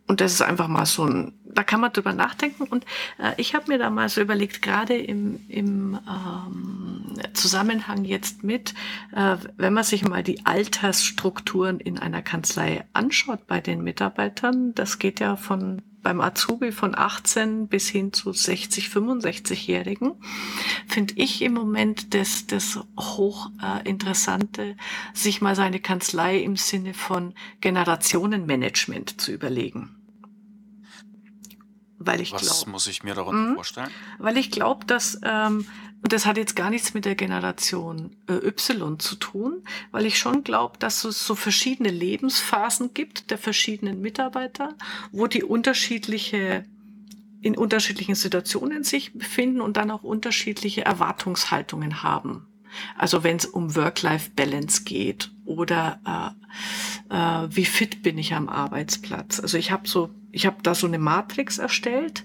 Und 0.08 0.20
das 0.22 0.34
ist 0.34 0.42
einfach 0.42 0.68
mal 0.68 0.86
so 0.86 1.06
ein, 1.06 1.34
da 1.46 1.64
kann 1.64 1.80
man 1.80 1.94
drüber 1.94 2.14
nachdenken. 2.14 2.64
Und 2.64 2.86
äh, 3.20 3.34
ich 3.38 3.56
habe 3.56 3.72
mir 3.72 3.78
da 3.78 3.90
mal 3.90 4.10
so 4.10 4.22
überlegt, 4.22 4.62
gerade 4.62 4.98
im, 4.98 5.40
im, 5.48 5.98
ähm, 6.08 7.04
Zusammenhang 7.34 8.04
jetzt 8.06 8.44
mit, 8.44 8.74
äh, 9.16 9.38
wenn 9.58 9.74
man 9.74 9.84
sich 9.84 10.08
mal 10.08 10.24
die 10.24 10.46
Altersstrukturen 10.46 11.80
in 11.80 12.00
einer 12.00 12.22
Kanzlei 12.22 12.86
anschaut 12.94 13.48
bei 13.48 13.62
den 13.62 13.84
Mitarbeitern, 13.84 14.74
das 14.76 15.00
geht 15.00 15.20
ja 15.20 15.36
von 15.36 15.82
beim 16.04 16.22
Azubi 16.22 16.72
von 16.72 16.96
18 16.96 17.68
bis 17.68 17.88
hin 17.88 18.14
zu 18.14 18.34
60, 18.34 18.88
65-Jährigen, 18.88 20.14
finde 20.88 21.14
ich 21.18 21.42
im 21.42 21.54
Moment 21.54 22.14
das, 22.14 22.46
das 22.46 22.80
hochinteressante, 23.00 24.62
äh, 24.62 24.76
sich 25.14 25.42
mal 25.42 25.56
seine 25.56 25.80
Kanzlei 25.80 26.38
im 26.38 26.58
Sinne 26.58 26.94
von 26.94 27.34
Generationenmanagement 27.62 29.20
zu 29.20 29.32
überlegen. 29.32 29.96
Weil 31.98 32.20
ich 32.20 32.34
Was 32.34 32.42
glaub, 32.42 32.68
muss 32.68 32.88
ich 32.88 33.04
mir 33.04 33.16
darunter 33.16 33.40
mh, 33.40 33.56
vorstellen? 33.56 33.90
Weil 34.20 34.38
ich 34.38 34.52
glaube, 34.52 34.86
dass 34.86 35.20
ähm, 35.24 35.66
und 36.04 36.12
das 36.12 36.26
hat 36.26 36.36
jetzt 36.36 36.58
gar 36.58 36.70
nichts 36.70 36.94
mit 36.94 37.06
der 37.06 37.16
Generation 37.16 38.16
äh, 38.28 38.34
Y 38.34 39.00
zu 39.00 39.16
tun, 39.16 39.64
weil 39.92 40.06
ich 40.06 40.18
schon 40.18 40.44
glaube, 40.44 40.78
dass 40.78 41.06
es 41.06 41.26
so 41.26 41.34
verschiedene 41.34 41.90
Lebensphasen 41.90 42.94
gibt 42.94 43.32
der 43.32 43.38
verschiedenen 43.38 44.02
Mitarbeiter, 44.02 44.76
wo 45.14 45.28
die 45.28 45.44
unterschiedliche 45.44 46.66
in 47.42 47.58
unterschiedlichen 47.58 48.16
Situationen 48.16 48.84
sich 48.84 49.14
befinden 49.14 49.60
und 49.60 49.76
dann 49.76 49.92
auch 49.92 50.04
unterschiedliche 50.04 50.86
Erwartungshaltungen 50.86 52.02
haben. 52.02 52.48
Also 52.98 53.24
wenn 53.24 53.38
es 53.38 53.46
um 53.46 53.76
Work-Life-Balance 53.76 54.84
geht 54.84 55.32
oder 55.46 56.00
äh, 57.10 57.16
äh, 57.16 57.48
wie 57.50 57.66
fit 57.66 58.02
bin 58.02 58.18
ich 58.18 58.34
am 58.34 58.50
Arbeitsplatz. 58.50 59.40
Also 59.40 59.58
ich 59.58 59.72
habe 59.72 59.88
so, 59.88 60.10
ich 60.32 60.46
habe 60.46 60.58
da 60.64 60.74
so 60.74 60.88
eine 60.88 61.00
Matrix 61.00 61.58
erstellt 61.58 62.24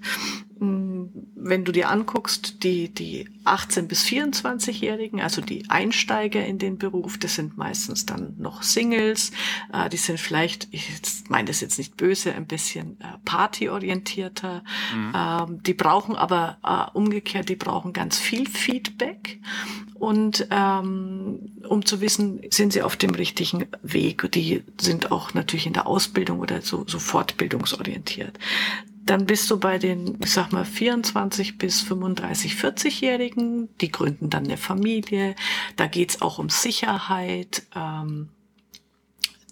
wenn 1.34 1.64
du 1.64 1.72
dir 1.72 1.88
anguckst, 1.90 2.62
die, 2.64 2.88
die 2.88 3.28
18- 3.44 3.82
bis 3.82 4.04
24-Jährigen, 4.04 5.20
also 5.20 5.40
die 5.40 5.68
Einsteiger 5.68 6.44
in 6.44 6.58
den 6.58 6.78
Beruf, 6.78 7.18
das 7.18 7.36
sind 7.36 7.56
meistens 7.56 8.06
dann 8.06 8.34
noch 8.38 8.62
Singles, 8.62 9.32
äh, 9.72 9.88
die 9.88 9.96
sind 9.96 10.20
vielleicht, 10.20 10.68
ich 10.70 10.88
meine 11.28 11.46
das 11.46 11.60
jetzt 11.60 11.78
nicht 11.78 11.96
böse, 11.96 12.34
ein 12.34 12.46
bisschen 12.46 13.00
äh, 13.00 13.04
partyorientierter, 13.24 14.62
mhm. 14.94 15.12
ähm, 15.14 15.62
die 15.62 15.74
brauchen 15.74 16.16
aber 16.16 16.58
äh, 16.64 16.96
umgekehrt, 16.96 17.48
die 17.48 17.56
brauchen 17.56 17.92
ganz 17.92 18.18
viel 18.18 18.48
Feedback 18.48 19.40
und 19.94 20.46
ähm, 20.50 21.52
um 21.68 21.84
zu 21.84 22.00
wissen, 22.00 22.40
sind 22.50 22.72
sie 22.72 22.82
auf 22.82 22.96
dem 22.96 23.10
richtigen 23.10 23.66
Weg. 23.82 24.30
Die 24.32 24.62
sind 24.80 25.10
auch 25.10 25.34
natürlich 25.34 25.66
in 25.66 25.72
der 25.72 25.86
Ausbildung 25.86 26.38
oder 26.38 26.62
so, 26.62 26.84
so 26.86 26.98
fortbildungsorientiert 26.98 28.38
dann 29.08 29.24
bist 29.24 29.50
du 29.50 29.58
bei 29.58 29.78
den, 29.78 30.18
ich 30.22 30.32
sag 30.32 30.52
mal, 30.52 30.66
24 30.66 31.56
bis 31.56 31.80
35, 31.80 32.52
40-Jährigen. 32.52 33.68
Die 33.80 33.90
gründen 33.90 34.28
dann 34.28 34.44
eine 34.44 34.58
Familie. 34.58 35.34
Da 35.76 35.86
geht's 35.86 36.20
auch 36.20 36.38
um 36.38 36.50
Sicherheit. 36.50 37.62
Ähm, 37.74 38.28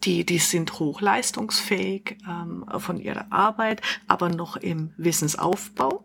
die, 0.04 0.26
die 0.26 0.38
sind 0.38 0.78
hochleistungsfähig 0.78 2.18
ähm, 2.28 2.66
von 2.78 3.00
ihrer 3.00 3.32
Arbeit, 3.32 3.80
aber 4.06 4.28
noch 4.28 4.56
im 4.56 4.92
Wissensaufbau. 4.98 6.04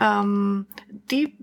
Ähm, 0.00 0.66
die 1.10 1.36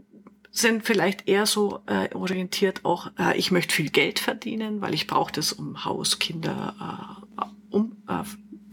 sind 0.51 0.83
vielleicht 0.83 1.29
eher 1.29 1.45
so 1.45 1.79
äh, 1.85 2.13
orientiert 2.13 2.83
auch, 2.83 3.11
äh, 3.17 3.37
ich 3.37 3.51
möchte 3.51 3.73
viel 3.73 3.89
Geld 3.89 4.19
verdienen, 4.19 4.81
weil 4.81 4.93
ich 4.93 5.07
brauche 5.07 5.31
das, 5.31 5.53
um 5.53 5.85
Haus, 5.85 6.19
Kinder, 6.19 7.17
äh, 7.39 7.45
um, 7.69 7.95
äh, 8.09 8.23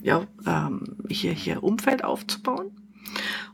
ja, 0.09 0.27
ähm, 0.47 0.97
hier, 1.11 1.33
hier 1.33 1.62
Umfeld 1.62 2.03
aufzubauen. 2.03 2.71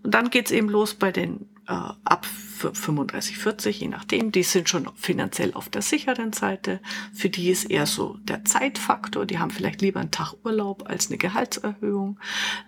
Und 0.02 0.14
dann 0.14 0.30
geht's 0.30 0.52
eben 0.52 0.68
los 0.68 0.94
bei 0.94 1.10
den 1.10 1.48
äh, 1.66 1.72
ab 1.72 2.26
35, 2.26 3.38
40, 3.38 3.80
je 3.80 3.88
nachdem. 3.88 4.30
Die 4.30 4.44
sind 4.44 4.68
schon 4.68 4.88
finanziell 4.94 5.52
auf 5.54 5.68
der 5.68 5.82
sicheren 5.82 6.32
Seite. 6.32 6.80
Für 7.12 7.28
die 7.28 7.50
ist 7.50 7.64
eher 7.70 7.86
so 7.86 8.16
der 8.22 8.44
Zeitfaktor. 8.44 9.26
Die 9.26 9.38
haben 9.38 9.50
vielleicht 9.50 9.82
lieber 9.82 9.98
einen 10.00 10.12
Tag 10.12 10.34
Urlaub 10.44 10.88
als 10.88 11.08
eine 11.08 11.18
Gehaltserhöhung. 11.18 12.20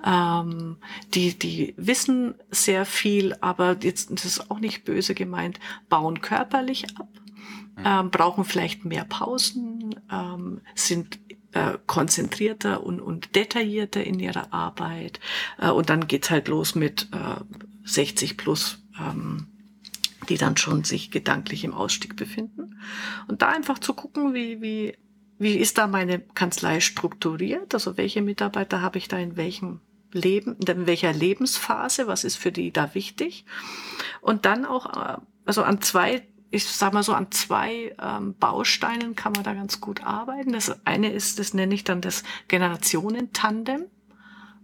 Ähm, 0.05 0.79
die, 1.15 1.39
die 1.39 1.75
wissen 1.77 2.35
sehr 2.51 2.85
viel, 2.87 3.37
aber 3.41 3.77
jetzt, 3.81 4.11
das 4.11 4.25
ist 4.25 4.51
auch 4.51 4.59
nicht 4.59 4.85
böse 4.85 5.15
gemeint, 5.15 5.61
bauen 5.89 6.21
körperlich 6.21 6.87
ab. 6.99 7.09
Mhm. 7.77 7.83
Ähm, 7.85 8.11
brauchen 8.11 8.45
vielleicht 8.45 8.85
mehr 8.85 9.05
Pausen, 9.05 9.95
ähm, 10.11 10.63
sind 10.75 11.21
äh, 11.57 11.79
konzentrierter 11.87 12.83
und, 12.83 13.01
und 13.01 13.35
detaillierter 13.35 14.05
in 14.05 14.21
ihrer 14.21 14.53
Arbeit. 14.53 15.21
Äh, 15.59 15.71
und 15.71 15.89
dann 15.89 16.07
geht's 16.07 16.31
halt 16.31 16.49
los 16.49 16.75
mit 16.75 17.09
äh, 17.13 17.41
60 17.85 18.37
plus, 18.37 18.79
ähm, 19.01 19.47
die 20.29 20.37
dann 20.37 20.57
schon 20.59 20.85
sich 20.85 21.11
gedanklich 21.11 21.65
im 21.65 21.73
Ausstieg 21.73 22.17
befinden. 22.17 22.79
Und 23.27 23.41
da 23.41 23.49
einfach 23.49 23.79
zu 23.79 23.95
gucken, 23.95 24.35
wie, 24.35 24.61
wie, 24.61 24.99
wie 25.39 25.57
ist 25.57 25.79
da 25.79 25.87
meine 25.87 26.21
Kanzlei 26.21 26.81
strukturiert? 26.81 27.73
Also 27.73 27.97
welche 27.97 28.21
Mitarbeiter 28.21 28.83
habe 28.83 28.99
ich 28.99 29.09
da 29.09 29.19
in 29.19 29.37
welchem 29.37 29.81
Leben, 30.13 30.57
in 30.59 30.87
welcher 30.87 31.13
Lebensphase? 31.13 32.07
Was 32.07 32.25
ist 32.25 32.37
für 32.37 32.53
die 32.53 32.71
da 32.71 32.95
wichtig? 32.95 33.47
Und 34.21 34.45
dann 34.45 34.67
auch, 34.67 34.95
äh, 34.95 35.17
also 35.47 35.63
an 35.63 35.81
zwei 35.81 36.27
ich 36.57 36.65
sag 36.67 36.93
mal 36.93 37.03
so, 37.03 37.13
an 37.13 37.31
zwei 37.31 37.95
ähm, 38.01 38.35
Bausteinen 38.39 39.15
kann 39.15 39.33
man 39.33 39.45
da 39.45 39.55
ganz 39.55 39.81
gut 39.81 40.03
arbeiten. 40.03 40.53
Das 40.53 40.85
eine 40.87 41.13
ist, 41.13 41.39
das 41.39 41.55
nenne 41.55 41.75
ich 41.75 41.85
dann 41.85 42.01
das 42.01 42.23
Generationentandem. 42.49 43.87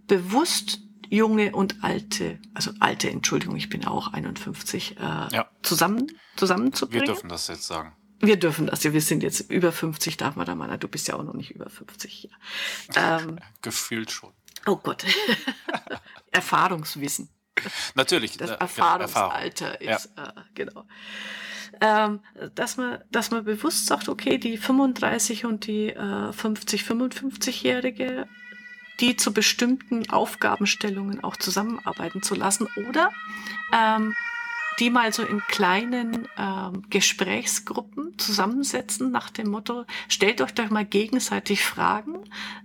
Bewusst 0.07 0.79
junge 1.09 1.55
und 1.55 1.83
alte, 1.83 2.39
also 2.53 2.71
alte, 2.79 3.09
Entschuldigung, 3.09 3.55
ich 3.55 3.69
bin 3.69 3.85
auch 3.85 4.13
51, 4.13 4.97
äh, 4.97 5.01
ja. 5.01 5.49
zusammen, 5.61 6.07
zusammenzubringen. 6.35 7.07
Wir 7.07 7.13
dürfen 7.13 7.29
das 7.29 7.47
jetzt 7.47 7.67
sagen. 7.67 7.95
Wir 8.19 8.37
dürfen 8.37 8.67
das 8.67 8.83
ja, 8.83 8.93
wir 8.93 9.01
sind 9.01 9.21
jetzt 9.21 9.51
über 9.51 9.71
50, 9.71 10.17
darf 10.17 10.35
man 10.35 10.45
da 10.45 10.55
mal, 10.55 10.75
du 10.77 10.87
bist 10.87 11.07
ja 11.07 11.15
auch 11.15 11.23
noch 11.23 11.33
nicht 11.33 11.51
über 11.51 11.69
50. 11.69 12.29
Ja. 12.95 13.19
Ähm, 13.19 13.39
Gefühlt 13.61 14.11
schon. 14.11 14.31
Oh 14.65 14.77
Gott. 14.77 15.05
Erfahrungswissen. 16.31 17.29
Natürlich. 17.95 18.37
Das 18.37 18.51
äh, 18.51 18.57
Erfahrungsalter 18.59 19.79
Erfahrung. 19.79 19.95
ist, 19.95 20.09
ja. 20.17 20.23
äh, 20.23 20.31
genau 20.53 20.85
ähm, 21.81 22.19
dass 22.55 22.77
man, 22.77 22.99
dass 23.11 23.31
man 23.31 23.43
bewusst 23.43 23.87
sagt, 23.87 24.09
okay, 24.09 24.37
die 24.37 24.57
35 24.57 25.45
und 25.45 25.67
die 25.67 25.89
äh, 25.89 26.31
50, 26.31 26.83
55-Jährige, 26.83 28.27
die 28.99 29.15
zu 29.15 29.33
bestimmten 29.33 30.09
Aufgabenstellungen 30.09 31.23
auch 31.23 31.35
zusammenarbeiten 31.35 32.21
zu 32.21 32.35
lassen 32.35 32.67
oder 32.87 33.11
ähm, 33.73 34.15
die 34.79 34.89
mal 34.89 35.13
so 35.13 35.23
in 35.23 35.39
kleinen 35.47 36.27
ähm, 36.37 36.83
Gesprächsgruppen 36.89 38.17
zusammensetzen 38.17 39.11
nach 39.11 39.29
dem 39.29 39.49
Motto, 39.49 39.85
stellt 40.07 40.41
euch 40.41 40.53
doch 40.53 40.69
mal 40.69 40.85
gegenseitig 40.85 41.63
Fragen. 41.63 42.15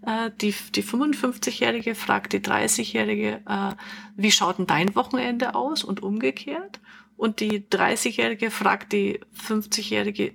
Äh, 0.07 0.31
die 0.41 0.55
die 0.75 0.83
55-Jährige 0.83 1.95
fragt 1.95 2.33
die 2.33 2.41
30-Jährige, 2.41 3.43
äh, 3.47 3.75
wie 4.17 4.31
schaut 4.31 4.59
denn 4.59 4.67
dein 4.67 4.95
Wochenende 4.95 5.55
aus 5.55 5.85
und 5.85 6.03
umgekehrt? 6.03 6.81
Und 7.17 7.41
die 7.41 7.61
30-Jährige 7.61 8.51
fragt 8.51 8.93
die 8.93 9.21
50-Jährige, 9.37 10.35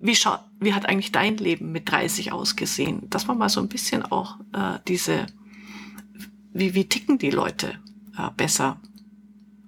wie, 0.00 0.14
schaut, 0.14 0.40
wie 0.60 0.74
hat 0.74 0.86
eigentlich 0.86 1.12
dein 1.12 1.36
Leben 1.36 1.72
mit 1.72 1.90
30 1.90 2.32
ausgesehen? 2.32 3.08
Dass 3.10 3.26
man 3.26 3.38
mal 3.38 3.48
so 3.48 3.60
ein 3.60 3.68
bisschen 3.68 4.02
auch 4.04 4.38
äh, 4.52 4.78
diese, 4.86 5.26
wie, 6.52 6.74
wie 6.74 6.88
ticken 6.88 7.18
die 7.18 7.30
Leute 7.30 7.78
äh, 8.16 8.30
besser 8.36 8.80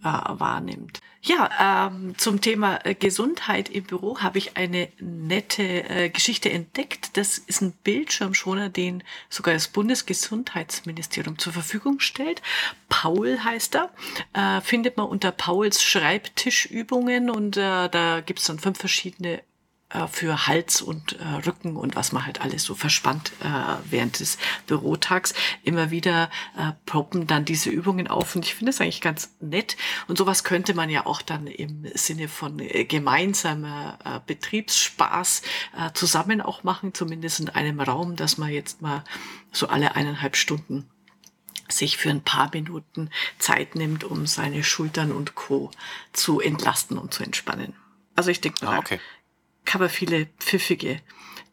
äh, 0.02 0.08
wahrnimmt. 0.08 1.00
Ja, 1.22 1.88
ähm, 1.88 2.14
zum 2.16 2.40
Thema 2.40 2.78
äh, 2.84 2.94
Gesundheit 2.94 3.68
im 3.68 3.84
Büro 3.84 4.20
habe 4.20 4.38
ich 4.38 4.56
eine 4.56 4.88
nette 5.00 5.62
äh, 5.62 6.08
Geschichte 6.08 6.50
entdeckt. 6.50 7.16
Das 7.18 7.36
ist 7.36 7.60
ein 7.60 7.72
Bildschirmschoner, 7.72 8.70
den 8.70 9.02
sogar 9.28 9.52
das 9.52 9.68
Bundesgesundheitsministerium 9.68 11.38
zur 11.38 11.52
Verfügung 11.52 12.00
stellt. 12.00 12.40
Paul 12.88 13.38
heißt 13.44 13.76
er. 13.76 13.90
Äh, 14.32 14.62
findet 14.62 14.96
man 14.96 15.08
unter 15.08 15.30
Pauls 15.30 15.82
Schreibtischübungen 15.82 17.28
und 17.28 17.58
äh, 17.58 17.90
da 17.90 18.22
gibt 18.24 18.38
es 18.38 18.46
dann 18.46 18.58
fünf 18.58 18.78
verschiedene 18.78 19.42
äh, 19.90 20.06
für 20.06 20.46
Hals 20.46 20.82
und 20.82 21.18
äh, 21.18 21.24
Rücken 21.46 21.76
und 21.76 21.96
was 21.96 22.12
man 22.12 22.24
halt 22.24 22.40
alles 22.40 22.62
so 22.64 22.74
verspannt 22.74 23.32
äh, 23.40 23.76
während 23.90 24.20
des 24.20 24.38
Bürotags. 24.66 25.34
Immer 25.64 25.90
wieder 25.90 26.30
äh, 26.56 26.72
poppen 26.86 27.26
dann 27.26 27.44
diese 27.44 27.70
Übungen 27.70 28.06
auf 28.06 28.36
und 28.36 28.44
ich 28.44 28.54
finde 28.54 28.70
es 28.70 28.80
eigentlich 28.80 29.00
ganz 29.00 29.34
nett. 29.40 29.76
Und 30.06 30.16
sowas 30.16 30.44
könnte 30.44 30.74
man 30.74 30.90
ja 30.90 31.06
auch 31.06 31.22
dann 31.22 31.46
im 31.46 31.86
Sinne 31.94 32.28
von 32.28 32.60
äh, 32.60 32.84
gemeinsamer 32.84 33.98
äh, 34.04 34.20
Betriebsspaß 34.26 35.42
äh, 35.76 35.92
zusammen 35.92 36.40
auch 36.40 36.62
machen, 36.62 36.94
zumindest 36.94 37.40
in 37.40 37.48
einem 37.48 37.80
Raum, 37.80 38.16
dass 38.16 38.38
man 38.38 38.50
jetzt 38.50 38.82
mal 38.82 39.02
so 39.50 39.68
alle 39.68 39.96
eineinhalb 39.96 40.36
Stunden 40.36 40.88
sich 41.68 41.96
für 41.96 42.10
ein 42.10 42.22
paar 42.22 42.50
Minuten 42.52 43.10
Zeit 43.38 43.74
nimmt, 43.74 44.04
um 44.04 44.26
seine 44.26 44.64
Schultern 44.64 45.12
und 45.12 45.34
Co. 45.34 45.70
zu 46.12 46.40
entlasten 46.40 46.98
und 46.98 47.14
zu 47.14 47.22
entspannen. 47.22 47.74
Also 48.16 48.30
ich 48.30 48.40
denke, 48.40 48.66
ah, 48.68 48.78
okay 48.78 49.00
kann 49.70 49.80
man 49.80 49.88
viele 49.88 50.26
pfiffige 50.40 51.00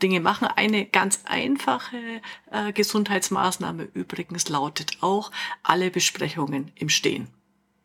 Dinge 0.02 0.20
machen. 0.22 0.48
Eine 0.48 0.88
ganz 0.88 1.22
einfache 1.26 2.20
äh, 2.50 2.74
Gesundheitsmaßnahme 2.74 3.84
übrigens 3.94 4.50
lautet 4.50 4.98
auch 5.02 5.32
alle 5.62 5.92
Besprechungen 5.92 6.72
im 6.74 6.90
Stehen. 6.90 7.28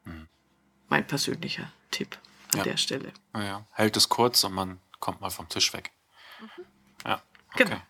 Mhm. 0.05 0.29
Mein 0.89 1.07
persönlicher 1.07 1.71
Tipp 1.91 2.19
an 2.53 2.61
Ja. 2.61 2.65
der 2.65 2.79
Stelle. 2.79 3.13
Naja, 3.35 3.67
hält 3.73 3.95
es 3.99 4.09
kurz 4.09 4.43
und 4.45 4.55
man 4.55 4.81
kommt 5.01 5.21
mal 5.21 5.29
vom 5.29 5.51
Tisch 5.51 5.75
weg. 5.75 5.91
Ja, 7.05 7.21
okay. 7.53 7.65
Genau. 7.65 7.83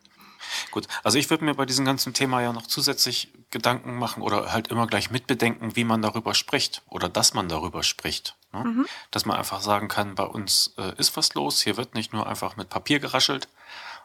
Gut, 0.72 0.88
also 1.04 1.18
ich 1.18 1.30
würde 1.30 1.44
mir 1.44 1.54
bei 1.54 1.64
diesem 1.64 1.84
ganzen 1.84 2.12
Thema 2.12 2.42
ja 2.42 2.52
noch 2.52 2.66
zusätzlich 2.66 3.32
Gedanken 3.50 3.96
machen 3.98 4.20
oder 4.20 4.52
halt 4.52 4.66
immer 4.66 4.88
gleich 4.88 5.12
mitbedenken, 5.12 5.76
wie 5.76 5.84
man 5.84 6.02
darüber 6.02 6.34
spricht 6.34 6.82
oder 6.88 7.08
dass 7.08 7.34
man 7.34 7.48
darüber 7.48 7.84
spricht. 7.84 8.36
Ne? 8.52 8.84
Dass 9.10 9.24
man 9.24 9.36
einfach 9.36 9.60
sagen 9.60 9.88
kann, 9.88 10.14
bei 10.14 10.24
uns 10.24 10.74
äh, 10.78 10.92
ist 10.96 11.16
was 11.16 11.34
los, 11.34 11.62
hier 11.62 11.76
wird 11.76 11.94
nicht 11.94 12.12
nur 12.12 12.26
einfach 12.26 12.56
mit 12.56 12.68
Papier 12.68 12.98
geraschelt 13.00 13.48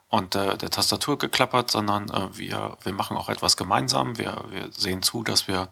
und 0.09 0.35
äh, 0.35 0.57
der 0.57 0.69
Tastatur 0.69 1.17
geklappert, 1.17 1.69
sondern 1.69 2.09
äh, 2.09 2.37
wir, 2.37 2.77
wir 2.81 2.93
machen 2.93 3.17
auch 3.17 3.27
etwas 3.27 3.57
gemeinsam. 3.57 4.17
Wir, 4.17 4.45
wir 4.49 4.71
sehen 4.71 5.01
zu, 5.01 5.21
dass 5.21 5.49
wir 5.49 5.67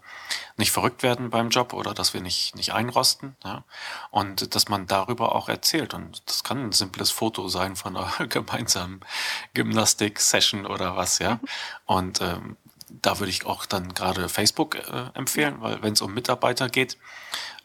nicht 0.57 0.71
verrückt 0.71 1.03
werden 1.03 1.29
beim 1.29 1.49
Job 1.49 1.71
oder 1.71 1.93
dass 1.93 2.13
wir 2.13 2.19
nicht, 2.19 2.53
nicht 2.55 2.73
einrosten. 2.73 3.37
Ja? 3.45 3.63
Und 4.11 4.53
dass 4.53 4.67
man 4.67 4.87
darüber 4.87 5.35
auch 5.35 5.47
erzählt. 5.47 5.93
Und 5.93 6.21
das 6.25 6.43
kann 6.43 6.65
ein 6.65 6.71
simples 6.73 7.11
Foto 7.11 7.47
sein 7.47 7.77
von 7.77 7.95
einer 7.95 8.27
gemeinsamen 8.27 8.99
Gymnastik-Session 9.53 10.65
oder 10.65 10.97
was, 10.97 11.19
ja. 11.19 11.39
Und 11.85 12.19
ähm, 12.21 12.57
da 13.01 13.19
würde 13.19 13.29
ich 13.29 13.45
auch 13.45 13.65
dann 13.65 13.93
gerade 13.93 14.29
Facebook 14.29 14.75
äh, 14.75 15.09
empfehlen, 15.13 15.57
weil 15.59 15.81
wenn 15.81 15.93
es 15.93 16.01
um 16.01 16.13
Mitarbeiter 16.13 16.69
geht, 16.69 16.97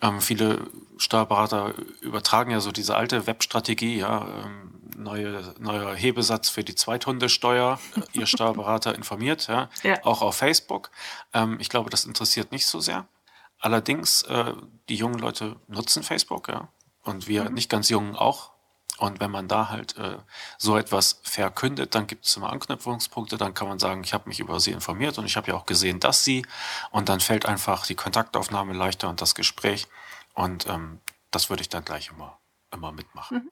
ähm, 0.00 0.20
viele 0.20 0.70
Steuerberater 0.98 1.74
übertragen 2.00 2.50
ja 2.50 2.60
so 2.60 2.72
diese 2.72 2.96
alte 2.96 3.26
Webstrategie, 3.26 3.98
ja, 3.98 4.26
ähm, 4.44 4.80
neue, 4.96 5.54
neuer 5.58 5.94
Hebesatz 5.94 6.48
für 6.48 6.64
die 6.64 6.74
Zweithundesteuer, 6.74 7.78
äh, 7.96 8.18
ihr 8.18 8.26
Steuerberater 8.26 8.94
informiert, 8.94 9.48
ja, 9.48 9.68
Ja. 9.82 10.04
auch 10.04 10.22
auf 10.22 10.36
Facebook. 10.36 10.90
Ähm, 11.32 11.58
ich 11.60 11.68
glaube, 11.68 11.90
das 11.90 12.04
interessiert 12.04 12.52
nicht 12.52 12.66
so 12.66 12.80
sehr. 12.80 13.06
Allerdings, 13.58 14.22
äh, 14.22 14.54
die 14.88 14.96
jungen 14.96 15.18
Leute 15.18 15.56
nutzen 15.68 16.02
Facebook, 16.02 16.48
ja, 16.48 16.68
und 17.02 17.28
wir 17.28 17.50
nicht 17.50 17.70
ganz 17.70 17.88
Jungen 17.88 18.16
auch. 18.16 18.52
Und 19.00 19.18
wenn 19.18 19.30
man 19.30 19.48
da 19.48 19.70
halt 19.70 19.96
äh, 19.96 20.18
so 20.58 20.76
etwas 20.76 21.20
verkündet, 21.22 21.94
dann 21.94 22.06
gibt 22.06 22.26
es 22.26 22.36
immer 22.36 22.52
Anknüpfungspunkte, 22.52 23.38
dann 23.38 23.54
kann 23.54 23.66
man 23.66 23.78
sagen, 23.78 24.04
ich 24.04 24.12
habe 24.12 24.28
mich 24.28 24.40
über 24.40 24.60
sie 24.60 24.72
informiert 24.72 25.16
und 25.16 25.24
ich 25.24 25.38
habe 25.38 25.48
ja 25.48 25.54
auch 25.54 25.64
gesehen, 25.64 26.00
dass 26.00 26.22
sie. 26.22 26.44
Und 26.90 27.08
dann 27.08 27.20
fällt 27.20 27.46
einfach 27.46 27.86
die 27.86 27.94
Kontaktaufnahme 27.94 28.74
leichter 28.74 29.08
und 29.08 29.22
das 29.22 29.34
Gespräch. 29.34 29.88
Und 30.34 30.66
ähm, 30.66 31.00
das 31.30 31.48
würde 31.48 31.62
ich 31.62 31.70
dann 31.70 31.82
gleich 31.82 32.10
immer, 32.10 32.38
immer 32.74 32.92
mitmachen. 32.92 33.50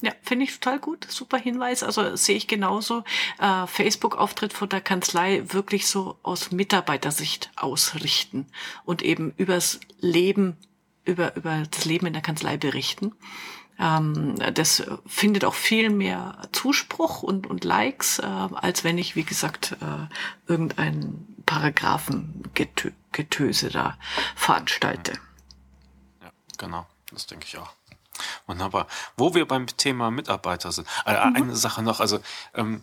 Ja, 0.00 0.12
finde 0.22 0.46
ich 0.46 0.58
total 0.58 0.78
gut. 0.78 1.06
Super 1.10 1.36
Hinweis. 1.36 1.82
Also 1.82 2.16
sehe 2.16 2.36
ich 2.36 2.48
genauso. 2.48 3.04
Äh, 3.38 3.66
Facebook-Auftritt 3.66 4.54
von 4.54 4.70
der 4.70 4.80
Kanzlei 4.80 5.42
wirklich 5.48 5.86
so 5.86 6.18
aus 6.22 6.50
Mitarbeitersicht 6.50 7.50
ausrichten 7.56 8.46
und 8.86 9.02
eben 9.02 9.34
übers 9.36 9.80
Leben, 9.98 10.56
über, 11.04 11.36
über 11.36 11.64
das 11.70 11.84
Leben 11.84 12.06
in 12.06 12.14
der 12.14 12.22
Kanzlei 12.22 12.56
berichten. 12.56 13.12
Ähm, 13.78 14.34
das 14.54 14.82
findet 15.06 15.44
auch 15.44 15.54
viel 15.54 15.90
mehr 15.90 16.48
Zuspruch 16.52 17.22
und, 17.22 17.46
und 17.46 17.64
Likes, 17.64 18.18
äh, 18.18 18.26
als 18.26 18.84
wenn 18.84 18.98
ich, 18.98 19.16
wie 19.16 19.24
gesagt, 19.24 19.76
äh, 19.80 20.06
irgendein 20.50 21.26
Paragraphengetöse 21.46 23.70
da 23.70 23.96
veranstalte. 24.34 25.12
Ja, 26.22 26.30
genau. 26.58 26.86
Das 27.10 27.26
denke 27.26 27.46
ich 27.46 27.56
auch. 27.56 27.72
Wunderbar. 28.46 28.86
Wo 29.16 29.34
wir 29.34 29.46
beim 29.46 29.66
Thema 29.66 30.10
Mitarbeiter 30.10 30.72
sind. 30.72 30.86
Äh, 31.06 31.16
Eine 31.16 31.56
Sache 31.56 31.82
noch, 31.82 32.00
also 32.00 32.20
ähm, 32.54 32.82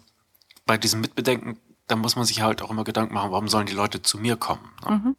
bei 0.65 0.77
diesem 0.77 1.01
Mitbedenken, 1.01 1.59
da 1.87 1.95
muss 1.95 2.15
man 2.15 2.25
sich 2.25 2.41
halt 2.41 2.61
auch 2.61 2.71
immer 2.71 2.83
Gedanken 2.83 3.13
machen, 3.13 3.31
warum 3.31 3.47
sollen 3.47 3.67
die 3.67 3.73
Leute 3.73 4.01
zu 4.01 4.17
mir 4.17 4.37
kommen? 4.37 4.71
Ne? 4.83 5.15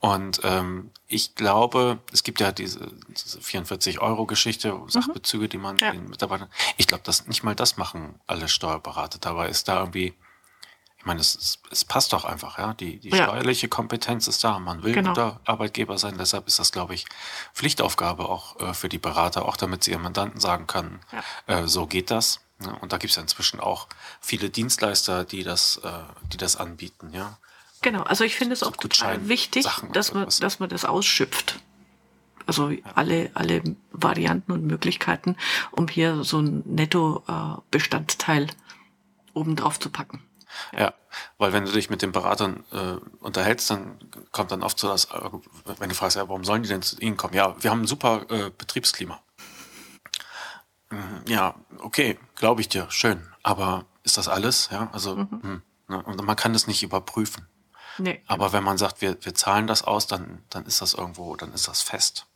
Und 0.00 0.40
ähm, 0.44 0.90
ich 1.08 1.34
glaube, 1.34 1.98
es 2.12 2.22
gibt 2.22 2.40
ja 2.40 2.52
diese, 2.52 2.92
diese 3.08 3.40
44-Euro-Geschichte, 3.40 4.80
Sachbezüge, 4.86 5.48
die 5.48 5.58
man 5.58 5.76
Ja. 5.78 5.90
den 5.90 6.08
Mitarbeitern. 6.08 6.48
Ich 6.76 6.86
glaube, 6.86 7.02
dass 7.04 7.26
nicht 7.26 7.42
mal 7.42 7.54
das 7.54 7.76
machen 7.76 8.14
alle 8.26 8.48
Steuerberater. 8.48 9.18
Dabei 9.18 9.48
ist 9.48 9.66
da 9.68 9.80
irgendwie, 9.80 10.14
ich 10.98 11.04
meine, 11.04 11.20
es, 11.20 11.58
es, 11.70 11.84
passt 11.84 12.12
doch 12.12 12.24
einfach, 12.24 12.58
ja. 12.58 12.74
Die, 12.74 12.98
die 13.00 13.08
Ja. 13.10 13.24
steuerliche 13.24 13.68
Kompetenz 13.68 14.28
ist 14.28 14.44
da. 14.44 14.58
Man 14.60 14.82
will 14.84 14.92
Genau. 14.94 15.10
guter 15.10 15.40
Arbeitgeber 15.44 15.98
sein. 15.98 16.16
Deshalb 16.18 16.46
ist 16.46 16.58
das, 16.60 16.70
glaube 16.70 16.94
ich, 16.94 17.04
Pflichtaufgabe 17.54 18.28
auch 18.28 18.60
äh, 18.60 18.74
für 18.74 18.88
die 18.88 18.98
Berater, 18.98 19.46
auch 19.46 19.56
damit 19.56 19.82
sie 19.84 19.90
ihren 19.92 20.02
Mandanten 20.02 20.40
sagen 20.40 20.66
können, 20.68 21.00
äh, 21.46 21.66
so 21.66 21.86
geht 21.86 22.10
das. 22.12 22.40
Ja, 22.64 22.72
und 22.74 22.92
da 22.92 22.98
gibt 22.98 23.10
es 23.10 23.16
ja 23.16 23.22
inzwischen 23.22 23.60
auch 23.60 23.86
viele 24.20 24.50
Dienstleister, 24.50 25.24
die 25.24 25.44
das, 25.44 25.78
äh, 25.78 25.90
die 26.32 26.36
das 26.36 26.56
anbieten, 26.56 27.10
ja. 27.12 27.38
Genau, 27.82 28.02
also 28.02 28.24
ich 28.24 28.36
finde 28.36 28.54
es 28.54 28.62
auch 28.62 28.76
total 28.76 29.28
wichtig, 29.28 29.64
Sachen 29.64 29.92
dass 29.92 30.12
man, 30.12 30.28
dass 30.40 30.58
man 30.58 30.68
das 30.68 30.84
ausschöpft. 30.84 31.60
Also 32.46 32.72
alle, 32.94 33.30
alle 33.34 33.62
Varianten 33.92 34.52
und 34.52 34.64
Möglichkeiten, 34.64 35.36
um 35.70 35.86
hier 35.86 36.24
so 36.24 36.40
ein 36.40 36.62
Netto-Bestandteil 36.64 38.46
obendrauf 39.34 39.78
zu 39.78 39.90
packen. 39.90 40.22
Ja, 40.76 40.94
weil 41.36 41.52
wenn 41.52 41.66
du 41.66 41.72
dich 41.72 41.90
mit 41.90 42.00
den 42.00 42.10
Beratern 42.10 42.64
äh, 42.72 42.96
unterhältst, 43.20 43.70
dann 43.70 43.98
kommt 44.32 44.50
dann 44.50 44.62
oft 44.62 44.78
so 44.78 44.88
das, 44.88 45.06
äh, 45.06 45.30
wenn 45.78 45.90
du 45.90 45.94
fragst, 45.94 46.16
ja, 46.16 46.26
warum 46.28 46.44
sollen 46.44 46.62
die 46.62 46.68
denn 46.70 46.82
zu 46.82 46.98
Ihnen 47.00 47.16
kommen? 47.18 47.34
Ja, 47.34 47.54
wir 47.62 47.70
haben 47.70 47.82
ein 47.82 47.86
super 47.86 48.24
äh, 48.30 48.50
Betriebsklima. 48.56 49.20
Mhm, 50.90 51.22
Ja, 51.26 51.54
okay, 51.80 52.18
glaube 52.34 52.60
ich 52.62 52.68
dir, 52.68 52.90
schön. 52.90 53.28
Aber 53.42 53.84
ist 54.04 54.16
das 54.16 54.26
alles? 54.28 54.70
Ja, 54.72 54.88
also 54.92 55.16
hm, 55.16 55.62
ne? 55.88 56.02
und 56.02 56.24
man 56.24 56.36
kann 56.36 56.54
das 56.54 56.66
nicht 56.66 56.82
überprüfen. 56.82 57.46
Nee. 57.98 58.22
Aber 58.26 58.52
wenn 58.52 58.64
man 58.64 58.78
sagt, 58.78 59.00
wir, 59.00 59.16
wir 59.24 59.34
zahlen 59.34 59.66
das 59.66 59.82
aus, 59.82 60.06
dann, 60.06 60.44
dann 60.50 60.64
ist 60.66 60.80
das 60.80 60.94
irgendwo, 60.94 61.36
dann 61.36 61.52
ist 61.52 61.68
das 61.68 61.82
fest. 61.82 62.26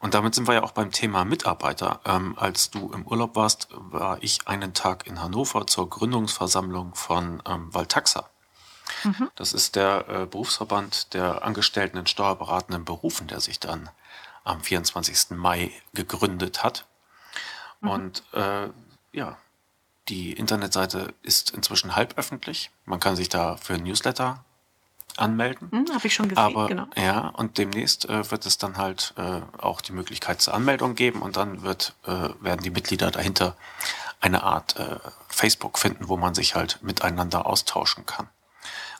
Und 0.00 0.14
damit 0.14 0.34
sind 0.34 0.48
wir 0.48 0.54
ja 0.54 0.62
auch 0.64 0.72
beim 0.72 0.90
Thema 0.90 1.24
Mitarbeiter. 1.24 2.00
Ähm, 2.04 2.36
als 2.36 2.70
du 2.70 2.92
im 2.92 3.06
Urlaub 3.06 3.36
warst, 3.36 3.68
war 3.70 4.18
ich 4.20 4.48
einen 4.48 4.74
Tag 4.74 5.06
in 5.06 5.22
Hannover 5.22 5.66
zur 5.66 5.88
Gründungsversammlung 5.88 6.94
von 6.96 7.40
ähm, 7.46 7.72
Valtaxa. 7.72 8.28
Das 9.36 9.52
ist 9.52 9.76
der 9.76 10.08
äh, 10.08 10.26
Berufsverband 10.26 11.14
der 11.14 11.44
Angestellten 11.44 11.98
in 11.98 12.06
steuerberatenden 12.06 12.84
Berufen, 12.84 13.28
der 13.28 13.40
sich 13.40 13.60
dann 13.60 13.90
am 14.42 14.60
24. 14.60 15.30
Mai 15.30 15.70
gegründet 15.94 16.64
hat. 16.64 16.86
Und 17.80 18.22
äh, 18.32 18.68
ja, 19.12 19.36
die 20.08 20.32
Internetseite 20.32 21.14
ist 21.22 21.50
inzwischen 21.50 21.96
halböffentlich. 21.96 22.70
Man 22.84 23.00
kann 23.00 23.16
sich 23.16 23.28
da 23.28 23.56
für 23.56 23.74
ein 23.74 23.82
Newsletter 23.82 24.44
anmelden. 25.16 25.70
Hm, 25.70 25.86
Habe 25.94 26.06
ich 26.06 26.14
schon 26.14 26.28
gesehen, 26.28 26.42
Aber 26.42 26.66
genau. 26.66 26.86
ja, 26.96 27.28
und 27.28 27.58
demnächst 27.58 28.08
äh, 28.08 28.30
wird 28.30 28.46
es 28.46 28.58
dann 28.58 28.76
halt 28.76 29.14
äh, 29.16 29.40
auch 29.58 29.80
die 29.80 29.92
Möglichkeit 29.92 30.42
zur 30.42 30.54
Anmeldung 30.54 30.94
geben 30.94 31.22
und 31.22 31.36
dann 31.36 31.62
wird, 31.62 31.94
äh, 32.04 32.28
werden 32.40 32.62
die 32.62 32.70
Mitglieder 32.70 33.10
dahinter 33.10 33.56
eine 34.20 34.42
Art 34.42 34.76
äh, 34.76 34.98
Facebook 35.28 35.78
finden, 35.78 36.08
wo 36.08 36.16
man 36.16 36.34
sich 36.34 36.54
halt 36.54 36.82
miteinander 36.82 37.46
austauschen 37.46 38.06
kann. 38.06 38.28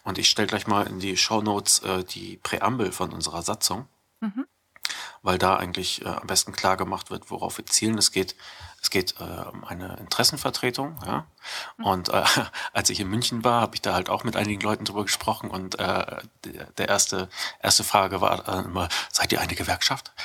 Und 0.05 0.19
ich 0.19 0.29
stelle 0.29 0.49
gleich 0.49 0.67
mal 0.67 0.87
in 0.87 1.01
die 1.01 1.17
Show 1.17 1.41
Notes 1.41 1.81
äh, 1.81 2.05
die 2.05 2.39
Präambel 2.43 2.93
von 2.93 3.13
unserer 3.13 3.43
Satzung, 3.43 3.89
weil 5.25 5.39
da 5.39 5.57
eigentlich 5.57 6.03
äh, 6.03 6.09
am 6.09 6.27
besten 6.27 6.53
klar 6.53 6.77
gemacht 6.77 7.11
wird, 7.11 7.31
worauf 7.31 7.59
wir 7.59 7.67
zielen. 7.67 7.99
Es 7.99 8.13
geht, 8.13 8.37
es 8.81 8.91
geht 8.91 9.15
äh, 9.19 9.49
um 9.49 9.65
eine 9.65 9.97
Interessenvertretung. 9.97 10.97
Ja? 11.05 11.27
Und 11.83 12.11
äh, 12.11 12.23
als 12.73 12.91
ich 12.91 13.01
in 13.01 13.09
München 13.09 13.43
war, 13.43 13.63
habe 13.63 13.75
ich 13.75 13.83
da 13.83 13.95
halt 13.95 14.11
auch 14.11 14.23
mit 14.23 14.37
einigen 14.37 14.61
Leuten 14.61 14.85
drüber 14.85 15.03
gesprochen 15.03 15.51
und 15.51 15.79
äh, 15.79 16.19
der, 16.45 16.67
der 16.77 16.89
erste, 16.89 17.29
erste 17.61 17.83
Frage 17.83 18.21
war 18.21 18.47
äh, 18.47 18.65
immer, 18.65 18.89
seid 19.11 19.33
ihr 19.33 19.41
eine 19.41 19.55
Gewerkschaft? 19.55 20.13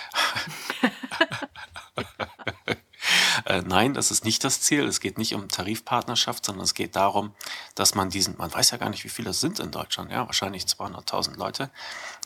Äh, 3.46 3.62
nein, 3.62 3.94
das 3.94 4.12
ist 4.12 4.26
nicht 4.26 4.44
das 4.44 4.62
Ziel. 4.62 4.86
Es 4.86 5.00
geht 5.00 5.18
nicht 5.18 5.34
um 5.34 5.48
Tarifpartnerschaft, 5.48 6.46
sondern 6.46 6.64
es 6.64 6.74
geht 6.74 6.96
darum, 6.96 7.34
dass 7.76 7.96
man 7.96 8.10
diesen, 8.10 8.38
man 8.38 8.54
weiß 8.54 8.72
ja 8.72 8.78
gar 8.78 8.90
nicht, 8.90 9.04
wie 9.04 9.10
viele 9.10 9.32
es 9.32 9.40
sind 9.40 9.60
in 9.60 9.72
Deutschland, 9.72 10.12
ja, 10.12 10.26
wahrscheinlich 10.26 10.64
200.000 10.64 11.38
Leute, 11.38 11.70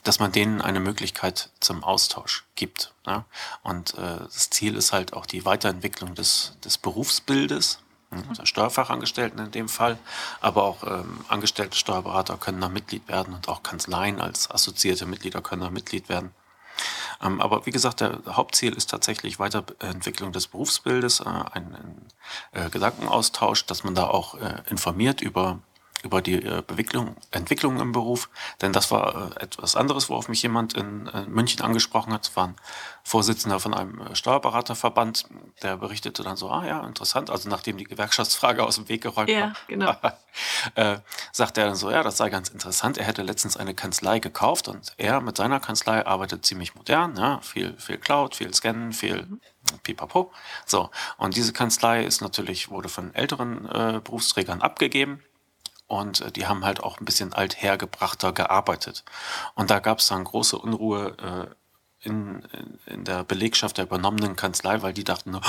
dass 0.04 0.20
man 0.20 0.32
denen 0.32 0.62
eine 0.62 0.80
Möglichkeit 0.80 1.50
zum 1.60 1.84
Austausch 1.84 2.46
gibt. 2.56 2.94
Ja? 3.08 3.26
Und 3.64 3.96
äh, 3.98 4.20
das 4.20 4.50
Ziel 4.50 4.76
ist 4.76 4.94
halt 4.94 5.14
auch 5.14 5.26
die 5.26 5.46
Weiterentwicklung 5.46 6.16
des, 6.16 6.58
des 6.64 6.78
Berufsbildes, 6.78 7.80
der 8.38 8.46
Steuerfachangestellten 8.46 9.40
in 9.40 9.52
dem 9.52 9.68
Fall, 9.68 9.98
aber 10.40 10.64
auch 10.64 10.84
ähm, 10.84 11.26
angestellte 11.30 11.76
Steuerberater 11.76 12.38
können 12.38 12.62
da 12.62 12.70
Mitglied 12.70 13.08
werden 13.08 13.34
und 13.34 13.50
auch 13.50 13.64
Kanzleien 13.64 14.22
als 14.22 14.52
assoziierte 14.52 15.08
Mitglieder 15.08 15.42
können 15.42 15.64
da 15.64 15.72
Mitglied 15.72 16.10
werden. 16.10 16.32
Ähm, 17.22 17.42
aber 17.42 17.66
wie 17.66 17.72
gesagt, 17.72 18.02
der 18.02 18.20
Hauptziel 18.28 18.74
ist 18.74 18.90
tatsächlich 18.90 19.40
Weiterentwicklung 19.40 20.32
des 20.32 20.48
Berufsbildes, 20.48 21.22
äh, 21.22 21.26
ein, 21.26 21.76
ein 21.76 22.08
äh, 22.52 22.70
Gedankenaustausch, 22.70 23.66
dass 23.66 23.84
man 23.84 23.96
da 23.96 24.08
auch 24.08 24.36
äh, 24.36 24.62
informiert 24.70 25.22
über 25.22 25.60
über 26.04 26.22
die 26.22 26.36
äh, 26.36 26.62
Bewickling, 26.66 27.16
Entwicklung 27.32 27.80
im 27.80 27.92
Beruf, 27.92 28.30
denn 28.62 28.74
das 28.74 28.92
war 28.92 29.32
äh, 29.38 29.44
etwas 29.44 29.76
anderes, 29.76 30.10
worauf 30.10 30.30
mich 30.30 30.44
jemand 30.44 30.74
in 30.74 31.10
München 31.28 31.62
angesprochen 31.62 32.14
hat. 32.14 32.28
Es 32.28 32.36
war 32.36 32.50
ein 32.50 32.56
Vorsitzender 33.06 33.60
von 33.60 33.74
einem 33.74 34.00
äh, 34.00 34.16
Steuerberaterverband, 34.16 35.26
der 35.62 35.76
berichtete 35.78 36.24
dann 36.24 36.38
so, 36.38 36.50
ah 36.50 36.66
ja, 36.66 36.86
interessant, 36.86 37.30
also 37.30 37.50
nachdem 37.50 37.78
die 37.78 37.84
Gewerkschaftsfrage 37.84 38.64
aus 38.64 38.76
dem 38.76 38.88
Weg 38.88 39.02
geräumt 39.04 39.30
Ja, 39.30 39.42
war, 39.42 39.54
genau. 39.68 39.96
äh, 40.76 41.00
sagt 41.32 41.58
er 41.58 41.66
dann 41.66 41.76
so, 41.76 41.92
ja, 41.92 42.02
das 42.02 42.18
sei 42.18 42.30
ganz 42.30 42.50
interessant. 42.50 42.98
Er 42.98 43.06
hätte 43.06 43.22
letztens 43.22 43.58
eine 43.58 43.74
Kanzlei 43.74 44.20
gekauft 44.20 44.70
und 44.70 44.94
er 44.98 45.20
mit 45.20 45.36
seiner 45.36 45.60
Kanzlei 45.60 46.06
arbeitet 46.06 46.46
ziemlich 46.46 46.76
modern, 46.76 47.18
ja, 47.18 47.40
viel, 47.42 47.76
viel 47.78 47.98
Cloud, 47.98 48.36
viel 48.36 48.54
Scannen, 48.54 48.94
viel 48.94 49.28
Pipapo. 49.84 50.32
So, 50.66 50.90
und 51.18 51.36
diese 51.36 51.52
Kanzlei 51.52 52.06
ist 52.06 52.22
natürlich, 52.22 52.70
wurde 52.70 52.90
von 52.90 53.14
älteren 53.14 53.66
äh, 53.66 54.02
Berufsträgern 54.04 54.62
abgegeben. 54.62 55.22
Und 55.88 56.22
äh, 56.22 56.32
die 56.32 56.48
haben 56.48 56.66
halt 56.66 56.82
auch 56.82 57.00
ein 57.00 57.06
bisschen 57.06 57.34
althergebrachter 57.34 58.34
gearbeitet. 58.34 59.04
Und 59.56 59.70
da 59.70 59.80
gab 59.80 60.00
es 60.00 60.08
dann 60.08 60.24
große 60.24 60.58
Unruhe 60.58 61.16
äh, 61.18 61.56
in, 62.06 62.44
in, 62.86 63.06
der 63.06 63.24
Belegschaft 63.24 63.78
der 63.78 63.86
übernommenen 63.86 64.36
Kanzlei, 64.36 64.82
weil 64.82 64.94
die 64.94 65.06
dachten, 65.06 65.36
oh, 65.36 65.42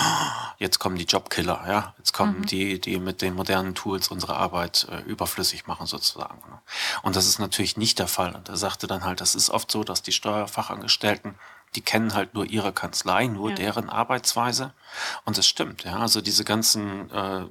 jetzt 0.59 0.79
kommen 0.79 0.97
die 0.97 1.05
Jobkiller, 1.05 1.65
ja, 1.67 1.95
jetzt 1.99 2.13
kommen 2.13 2.47
die, 2.47 2.81
die 2.81 3.01
mit 3.01 3.23
den 3.23 3.35
modernen 3.35 3.75
Tools 3.75 4.07
unsere 4.07 4.37
Arbeit 4.37 4.87
äh, 4.89 5.01
überflüssig 5.01 5.67
machen 5.67 5.87
sozusagen. 5.87 6.39
Ne? 6.49 6.61
Und 7.03 7.17
das 7.17 7.27
ist 7.27 7.41
natürlich 7.41 7.77
nicht 7.77 7.99
der 7.99 8.07
Fall. 8.07 8.37
Und 8.37 8.49
er 8.49 8.57
sagte 8.57 8.87
dann 8.87 9.05
halt, 9.05 9.21
das 9.21 9.35
ist 9.35 9.51
oft 9.51 9.69
so, 9.69 9.83
dass 9.83 10.03
die 10.03 10.13
Steuerfachangestellten 10.13 11.35
die 11.75 11.81
kennen 11.81 12.15
halt 12.15 12.35
nur 12.35 12.47
ihre 12.47 12.73
Kanzlei, 12.73 13.27
nur 13.27 13.51
Ja. 13.51 13.57
deren 13.57 13.89
Arbeitsweise. 13.89 14.73
Und 15.25 15.39
das 15.39 15.47
stimmt, 15.47 15.85
ja. 15.85 15.99
Also 15.99 16.21
diese 16.21 16.45
ganzen 16.45 17.11
äh, 17.11 17.47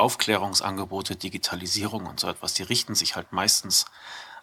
Aufklärungsangebote, 0.00 1.16
Digitalisierung 1.16 2.06
und 2.06 2.20
so 2.20 2.28
etwas, 2.28 2.54
die 2.54 2.62
richten 2.62 2.94
sich 2.94 3.16
halt 3.16 3.32
meistens 3.32 3.86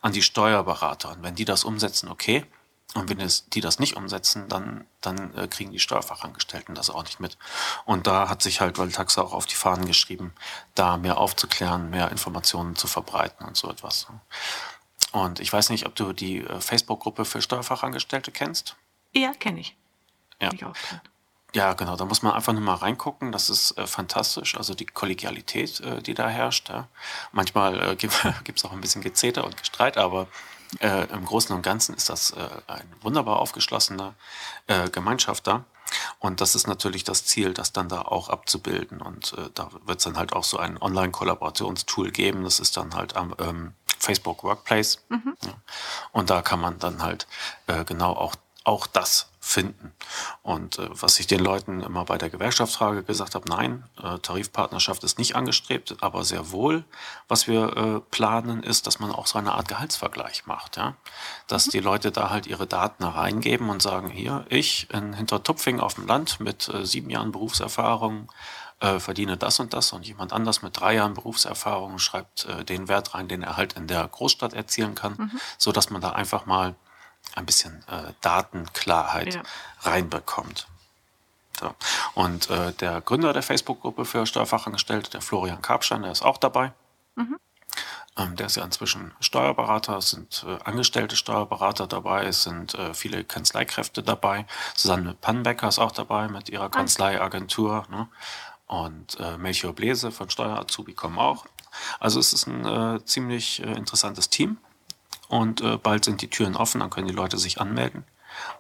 an 0.02 0.14
die 0.14 0.22
Steuerberater. 0.22 1.12
Und 1.12 1.24
wenn 1.24 1.36
die 1.36 1.46
das 1.46 1.64
umsetzen, 1.64 2.10
okay. 2.10 2.46
Und 2.94 3.10
wenn 3.10 3.20
es, 3.20 3.50
die 3.50 3.60
das 3.60 3.80
nicht 3.80 3.98
umsetzen, 3.98 4.48
dann, 4.48 4.86
dann 5.02 5.36
äh, 5.36 5.48
kriegen 5.48 5.72
die 5.72 5.80
Steuerfachangestellten 5.80 6.74
das 6.74 6.90
auch 6.90 7.04
nicht 7.04 7.20
mit. 7.20 7.38
Und 7.86 8.08
da 8.08 8.30
hat 8.30 8.42
sich 8.42 8.62
halt 8.62 8.78
Valtaxa 8.78 9.22
auch 9.22 9.34
auf 9.34 9.46
die 9.46 9.56
Fahnen 9.56 9.86
geschrieben, 9.86 10.34
da 10.74 10.98
mehr 10.98 11.18
aufzuklären, 11.18 11.90
mehr 11.90 12.12
Informationen 12.12 12.76
zu 12.76 12.88
verbreiten 12.88 13.46
und 13.46 13.58
so 13.58 13.70
etwas. 13.70 14.08
Und 15.12 15.40
ich 15.40 15.52
weiß 15.52 15.70
nicht, 15.70 15.86
ob 15.86 15.96
du 15.96 16.14
die 16.14 16.40
äh, 16.40 16.62
Facebook-Gruppe 16.62 17.26
für 17.26 17.42
Steuerfachangestellte 17.42 18.32
kennst. 18.32 18.78
Ja, 19.14 19.34
kenne 19.34 19.60
ich. 19.60 19.76
Ja. 20.42 20.50
Kenn 20.50 20.58
Ich 20.58 20.66
auch 20.66 20.78
drin. 20.78 21.02
Ja, 21.56 21.74
genau. 21.74 21.96
Da 21.96 22.06
muss 22.06 22.22
man 22.22 22.34
einfach 22.34 22.54
nur 22.54 22.62
mal 22.62 22.76
reingucken. 22.76 23.32
Das 23.32 23.50
ist 23.50 23.78
äh, 23.78 23.88
fantastisch. 23.88 24.58
Also 24.58 24.74
die 24.74 24.86
Kollegialität, 24.86 25.80
äh, 25.80 26.02
die 26.02 26.14
da 26.14 26.28
herrscht. 26.28 26.70
Ja. 26.70 26.88
Manchmal 27.32 27.92
äh, 27.92 27.96
gibt 27.96 28.14
es 28.56 28.66
auch 28.66 28.74
ein 28.74 28.82
bisschen 28.82 29.02
Gezeter 29.02 29.46
und 29.46 29.58
Gestreit, 29.58 29.98
aber 29.98 30.28
äh, 30.80 31.06
im 31.14 31.26
Großen 31.26 31.56
und 31.56 31.62
Ganzen 31.62 31.96
ist 31.96 32.10
das 32.10 32.32
äh, 32.32 32.50
ein 32.68 32.94
wunderbar 33.02 33.40
aufgeschlossener 33.40 34.16
äh, 34.68 34.90
Gemeinschaft 34.90 35.48
da. 35.48 35.64
Und 36.20 36.42
das 36.42 36.56
ist 36.56 36.68
natürlich 36.68 37.06
das 37.06 37.26
Ziel, 37.26 37.54
das 37.54 37.72
dann 37.72 37.88
da 37.88 38.02
auch 38.02 38.28
abzubilden. 38.28 39.02
Und 39.02 39.34
da 39.54 39.70
wird 39.86 40.00
es 40.00 40.04
dann 40.04 40.18
halt 40.18 40.34
auch 40.34 40.44
so 40.44 40.58
ein 40.58 40.78
Online-Kollaborationstool 40.82 42.12
geben. 42.12 42.44
Das 42.44 42.60
ist 42.60 42.76
dann 42.76 42.94
halt 42.94 43.16
am 43.16 43.34
ähm, 43.40 43.74
Facebook 43.98 44.44
Workplace. 44.44 45.06
Ja. 45.10 45.54
Und 46.12 46.30
da 46.30 46.42
kann 46.42 46.60
man 46.60 46.78
dann 46.80 47.02
halt 47.02 47.26
genau 47.86 48.12
auch, 48.12 48.36
auch 48.68 48.86
das 48.86 49.30
finden. 49.40 49.94
Und 50.44 50.78
äh, 50.78 50.90
was 50.90 51.20
ich 51.20 51.28
den 51.28 51.40
Leuten 51.40 51.82
immer 51.82 52.04
bei 52.04 52.18
der 52.18 52.30
Gewerkschaftsfrage 52.30 53.04
gesagt 53.04 53.34
habe, 53.34 53.48
nein, 53.48 53.86
äh, 54.04 54.20
Tarifpartnerschaft 54.20 55.06
ist 55.06 55.18
nicht 55.18 55.38
angestrebt, 55.38 55.96
aber 56.02 56.26
sehr 56.26 56.52
wohl, 56.52 56.84
was 57.30 57.48
wir 57.48 57.78
äh, 57.78 58.00
planen, 58.12 58.62
ist, 58.64 58.86
dass 58.86 59.00
man 59.00 59.12
auch 59.12 59.26
so 59.26 59.40
eine 59.40 59.54
Art 59.54 59.70
Gehaltsvergleich 59.70 60.48
macht. 60.48 60.76
Ja? 60.76 60.96
Dass 61.48 61.66
die 61.66 61.80
Leute 61.80 62.12
da 62.12 62.30
halt 62.30 62.46
ihre 62.46 62.68
Daten 62.68 63.06
reingeben 63.06 63.70
und 63.70 63.82
sagen, 63.82 64.10
hier, 64.10 64.46
ich 64.50 64.90
in 64.92 65.14
Hintertupfing 65.14 65.80
auf 65.80 65.94
dem 65.94 66.08
Land 66.08 66.42
mit 66.42 66.68
äh, 66.68 66.86
sieben 66.86 67.10
Jahren 67.10 67.32
Berufserfahrung 67.32 68.30
äh, 68.82 69.00
verdiene 69.00 69.38
das 69.38 69.62
und 69.62 69.74
das 69.74 69.94
und 69.94 70.06
jemand 70.06 70.34
anders 70.34 70.62
mit 70.62 70.78
drei 70.78 70.96
Jahren 70.96 71.14
Berufserfahrung 71.14 72.00
schreibt 72.00 72.46
äh, 72.46 72.66
den 72.66 72.90
Wert 72.90 73.14
rein, 73.14 73.30
den 73.30 73.44
er 73.44 73.56
halt 73.56 73.74
in 73.74 73.88
der 73.88 74.06
Großstadt 74.06 74.54
erzielen 74.54 74.94
kann, 74.94 75.32
so 75.58 75.72
dass 75.72 75.90
man 75.90 76.02
da 76.02 76.12
einfach 76.12 76.46
mal 76.46 76.76
ein 77.38 77.46
bisschen 77.46 77.84
äh, 77.88 78.14
Datenklarheit 78.22 79.36
Ja. 79.36 79.44
reinbekommt. 79.82 80.68
So. 81.60 81.74
Und 82.14 82.50
äh, 82.50 82.74
der 82.74 83.02
Gründer 83.02 83.34
der 83.34 83.44
Facebook-Gruppe 83.44 84.06
für 84.06 84.26
Steuerfachangestellte, 84.26 85.10
der 85.12 85.22
Florian 85.22 85.62
Karpstein, 85.62 86.04
der 86.04 86.12
ist 86.12 86.24
auch 86.24 86.38
dabei. 86.38 86.74
Ähm, 88.18 88.36
der 88.36 88.48
ist 88.48 88.56
ja 88.58 88.64
inzwischen 88.64 89.14
Steuerberater, 89.20 89.98
es 89.98 90.10
sind 90.10 90.44
äh, 90.48 90.58
angestellte 90.64 91.16
Steuerberater 91.16 91.86
dabei, 91.88 92.26
es 92.26 92.44
sind 92.44 92.74
äh, 92.74 92.94
viele 92.94 93.24
Kanzleikräfte 93.24 94.02
dabei. 94.04 94.46
Susanne 94.76 95.14
Pannbecker 95.14 95.68
ist 95.68 95.78
auch 95.80 95.92
dabei 95.92 96.28
mit 96.28 96.50
ihrer 96.50 96.70
Kanzleiagentur. 96.70 97.86
Ne? 97.92 98.08
Und 98.66 99.20
äh, 99.20 99.38
Melchior 99.38 99.74
Blese 99.74 100.12
von 100.12 100.30
Steuerazubi 100.30 100.94
kommen 100.94 101.20
auch. 101.20 101.46
Also 102.00 102.20
es 102.20 102.34
ist 102.34 102.48
ein 102.48 102.66
äh, 102.66 103.06
ziemlich 103.06 103.62
äh, 103.64 103.72
interessantes 103.74 104.30
Team. 104.30 104.58
Und 105.28 105.62
äh, 105.62 105.78
bald 105.78 106.06
sind 106.06 106.22
die 106.22 106.30
Türen 106.30 106.56
offen, 106.56 106.80
dann 106.80 106.90
können 106.90 107.08
die 107.08 107.14
Leute 107.14 107.38
sich 107.38 107.60
anmelden. 107.60 108.04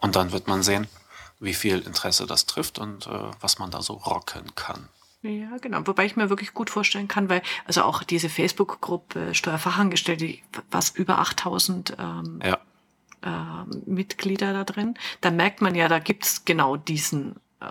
Und 0.01 0.15
dann 0.15 0.31
wird 0.31 0.47
man 0.47 0.63
sehen, 0.63 0.87
wie 1.39 1.53
viel 1.53 1.79
Interesse 1.79 2.25
das 2.25 2.45
trifft 2.45 2.79
und 2.79 3.07
äh, 3.07 3.31
was 3.39 3.59
man 3.59 3.71
da 3.71 3.81
so 3.81 3.93
rocken 3.93 4.53
kann. 4.55 4.89
Ja, 5.21 5.57
genau. 5.61 5.85
Wobei 5.85 6.05
ich 6.05 6.15
mir 6.15 6.29
wirklich 6.29 6.53
gut 6.53 6.69
vorstellen 6.69 7.07
kann, 7.07 7.29
weil 7.29 7.41
also 7.65 7.83
auch 7.83 8.03
diese 8.03 8.29
Facebook-Gruppe 8.29 9.33
Steuerfachangestellte, 9.33 10.25
die- 10.25 10.43
was 10.71 10.89
über 10.91 11.19
8000 11.19 11.95
ähm, 11.99 12.39
Ja, 12.43 12.57
ähm, 13.23 13.83
Mitglieder 13.85 14.53
da 14.53 14.63
drin, 14.63 14.95
da 15.21 15.31
merkt 15.31 15.61
man 15.61 15.73
ja, 15.75 15.87
da 15.87 15.99
gibt's 15.99 16.45
genau 16.45 16.77
diesen, 16.77 17.35
äh, 17.59 17.65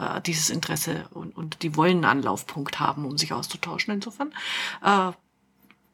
äh, 0.00 0.20
dieses 0.20 0.50
Interesse 0.50 1.06
und, 1.12 1.36
und 1.36 1.62
die 1.62 1.74
wollen 1.76 1.96
einen 1.98 2.04
Anlaufpunkt 2.18 2.80
haben, 2.80 3.06
um 3.06 3.16
sich 3.16 3.32
auszutauschen. 3.32 3.94
Insofern 3.94 4.34
äh, 4.82 5.12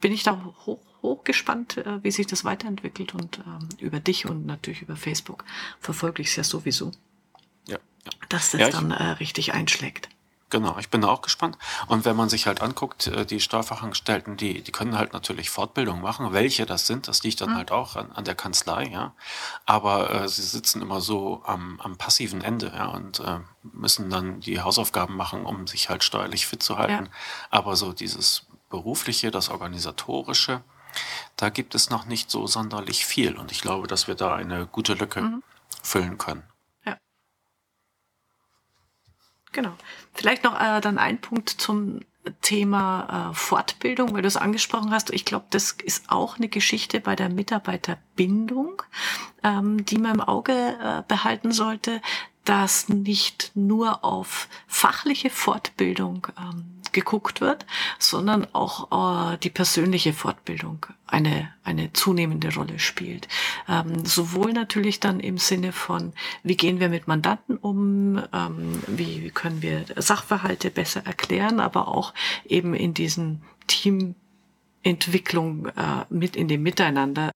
bin 0.01 0.13
ich 0.13 0.23
da 0.25 0.43
hoch, 0.67 0.81
hoch 1.03 1.25
gespannt, 1.25 1.77
äh, 1.79 2.03
wie 2.03 2.11
sich 2.11 2.27
das 2.27 2.45
weiterentwickelt 2.45 3.15
und 3.15 3.39
ähm, 3.39 3.69
über 3.79 4.01
dich 4.01 4.27
und 4.27 4.47
natürlich 4.47 4.83
über 4.83 4.97
Facebook 4.97 5.45
verfolge 5.81 6.23
ich 6.23 6.29
es 6.29 6.37
ja 6.37 6.45
sowieso, 6.45 6.93
ja, 7.67 7.77
ja. 7.77 8.11
dass 8.29 8.51
das 8.53 8.61
Ja, 8.61 8.71
dann 8.71 8.91
äh, 8.91 9.03
richtig 9.13 9.53
einschlägt. 9.53 10.09
Genau, 10.51 10.77
ich 10.79 10.91
bin 10.91 11.01
da 11.01 11.09
auch 11.09 11.23
gespannt. 11.23 11.57
Und 11.87 12.05
wenn 12.05 12.17
man 12.17 12.29
sich 12.29 12.49
halt 12.49 12.61
anguckt, 12.61 13.07
äh, 13.07 13.25
die 13.25 13.39
Steuerfachangestellten, 13.41 14.37
die, 14.37 14.63
die 14.63 14.73
können 14.73 14.99
halt 14.99 15.13
natürlich 15.13 15.49
Fortbildung 15.49 16.01
machen. 16.01 16.33
Welche 16.33 16.67
das 16.67 16.89
sind, 16.89 17.07
das 17.07 17.23
liegt 17.23 17.41
dann 17.41 17.55
halt 17.55 17.71
auch 17.71 17.95
an, 17.95 18.11
an 18.11 18.25
der 18.25 18.35
Kanzlei, 18.35 18.87
ja. 18.87 19.15
Aber 19.65 20.11
äh, 20.11 20.29
sie 20.29 20.43
sitzen 20.43 20.83
immer 20.83 21.01
so 21.01 21.43
am, 21.47 21.81
am 21.81 21.97
passiven 21.97 22.43
Ende, 22.43 22.73
ja, 22.75 22.87
und 22.87 23.21
äh, 23.21 23.39
müssen 23.63 24.11
dann 24.11 24.41
die 24.41 24.61
Hausaufgaben 24.61 25.17
machen, 25.17 25.47
um 25.47 25.69
sich 25.69 25.89
halt 25.89 26.03
steuerlich 26.03 26.47
fit 26.47 26.65
zu 26.65 26.79
halten. 26.79 27.07
Ja. 27.07 27.13
Aber 27.51 27.77
so 27.77 27.93
dieses 27.93 28.47
berufliche, 28.71 29.31
das 29.31 29.51
organisatorische, 29.51 30.63
da 31.37 31.49
gibt 31.49 31.75
es 31.75 31.91
noch 31.91 32.07
nicht 32.07 32.31
so 32.31 32.47
sonderlich 32.47 33.07
viel. 33.07 33.37
Und 33.37 33.53
ich 33.53 33.61
glaube, 33.61 33.87
dass 33.87 34.09
wir 34.09 34.15
da 34.15 34.35
eine 34.35 34.67
gute 34.67 34.95
Lücke 34.95 35.41
füllen 35.83 36.19
können. 36.19 36.43
Ja. 36.85 36.99
Genau. 39.53 39.77
Vielleicht 40.15 40.45
noch 40.45 40.61
äh, 40.61 40.81
dann 40.81 40.99
ein 40.99 41.21
Punkt 41.21 41.49
zum 41.49 42.01
Thema 42.43 43.31
äh, 43.31 43.35
Fortbildung, 43.35 44.13
weil 44.13 44.23
du 44.23 44.29
es 44.29 44.37
angesprochen 44.37 44.91
hast. 44.91 45.11
Ich 45.11 45.25
glaube, 45.25 45.47
das 45.51 45.73
ist 45.73 46.11
auch 46.11 46.37
eine 46.37 46.49
Geschichte 46.49 47.01
bei 47.01 47.17
der 47.17 47.31
Mitarbeiterbindung, 47.31 48.83
ähm, 49.43 49.85
die 49.87 49.99
man 49.99 50.17
im 50.17 50.21
Auge 50.21 50.53
äh, 50.53 51.03
behalten 51.09 51.53
sollte, 51.53 52.03
dass 52.45 52.89
nicht 52.89 53.53
nur 53.55 54.05
auf 54.05 54.49
fachliche 54.67 55.31
Fortbildung 55.31 56.27
ähm, 56.39 56.80
geguckt 56.93 57.41
wird, 57.41 57.67
sondern 57.99 58.47
auch 58.53 59.33
äh, 59.33 59.39
die 59.39 59.51
persönliche 59.51 60.13
Fortbildung 60.13 60.87
eine, 61.07 61.53
eine 61.65 61.93
zunehmende 61.93 62.55
Rolle 62.55 62.79
spielt. 62.79 63.29
Ähm, 63.69 64.05
sowohl 64.05 64.53
natürlich 64.53 65.01
dann 65.01 65.21
im 65.21 65.39
Sinne 65.39 65.73
von, 65.73 66.13
wie 66.43 66.57
gehen 66.57 66.81
wir 66.81 66.89
mit 66.89 67.09
Mandanten 67.09 67.57
um, 67.57 68.23
ähm, 68.33 68.83
wie, 68.87 69.23
wie 69.23 69.31
können 69.31 69.63
wir 69.63 69.85
Sachverhalte 69.97 70.71
besser 70.71 71.05
erklären, 71.07 71.61
aber 71.61 71.89
auch 71.89 72.15
eben 72.45 72.75
in 72.75 72.95
diesen 72.95 73.43
Teamentwicklung 73.67 75.67
äh, 75.67 76.05
mit 76.09 76.37
in 76.37 76.49
dem 76.49 76.63
Miteinander. 76.63 77.31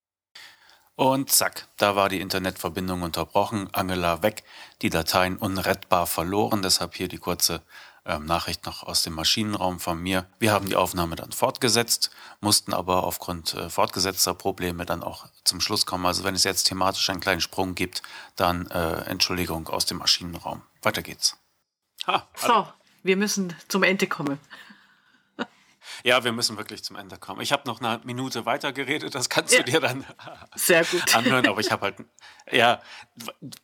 Und 0.97 1.31
zack, 1.31 1.67
da 1.77 1.97
war 1.97 2.09
die 2.09 2.21
Internetverbindung 2.21 3.03
unterbrochen, 3.03 3.69
Angela 3.73 4.23
weg, 4.23 4.45
die 4.81 4.91
Dateien 4.91 5.37
unrettbar 5.37 6.07
verloren. 6.07 6.63
Deshalb 6.63 6.95
hier 6.95 7.09
die 7.09 7.19
kurze 7.19 7.63
ähm, 8.07 8.27
Nachricht 8.27 8.67
noch 8.67 8.83
aus 8.83 9.03
dem 9.03 9.15
Maschinenraum 9.15 9.81
von 9.81 9.99
mir. 9.99 10.27
Wir 10.39 10.53
haben 10.53 10.69
die 10.69 10.77
Aufnahme 10.77 11.17
dann 11.17 11.33
fortgesetzt, 11.33 12.11
mussten 12.41 12.73
aber 12.75 13.05
aufgrund 13.05 13.55
äh, 13.55 13.71
fortgesetzter 13.71 14.35
Probleme 14.35 14.85
dann 14.85 15.03
auch 15.03 15.27
zum 15.45 15.61
Schluss 15.61 15.87
kommen. 15.87 16.07
Also 16.07 16.25
wenn 16.25 16.35
es 16.35 16.45
jetzt 16.45 16.65
thematisch 16.65 17.09
einen 17.11 17.21
kleinen 17.21 17.41
Sprung 17.41 17.75
gibt, 17.75 18.03
dann 18.37 18.67
äh, 18.69 19.05
Entschuldigung 19.05 19.69
aus 19.69 19.87
dem 19.87 19.99
Maschinenraum. 19.99 20.63
Weiter 20.83 21.03
geht's. 21.03 21.37
Ha, 22.07 22.29
So, 22.37 22.67
wir 23.03 23.17
müssen 23.17 23.55
zum 23.69 23.83
Ende 23.83 24.07
kommen. 24.07 24.39
Ja, 26.05 26.23
wir 26.23 26.33
müssen 26.33 26.59
wirklich 26.59 26.85
zum 26.85 26.97
Ende 26.97 27.17
kommen. 27.17 27.41
Ich 27.41 27.51
habe 27.51 27.63
noch 27.67 27.81
eine 27.81 27.99
Minute 28.05 28.45
weiter 28.45 28.75
geredet, 28.75 29.15
das 29.15 29.31
kannst 29.31 29.55
ja. 29.55 29.63
du 29.63 29.73
dir 29.73 29.81
dann 29.81 30.05
Sehr 30.55 30.85
gut. 30.85 31.15
anhören, 31.17 31.47
aber 31.47 31.61
ich 31.61 31.73
habe 31.73 31.87
halt, 31.87 31.97
ja, 32.53 32.83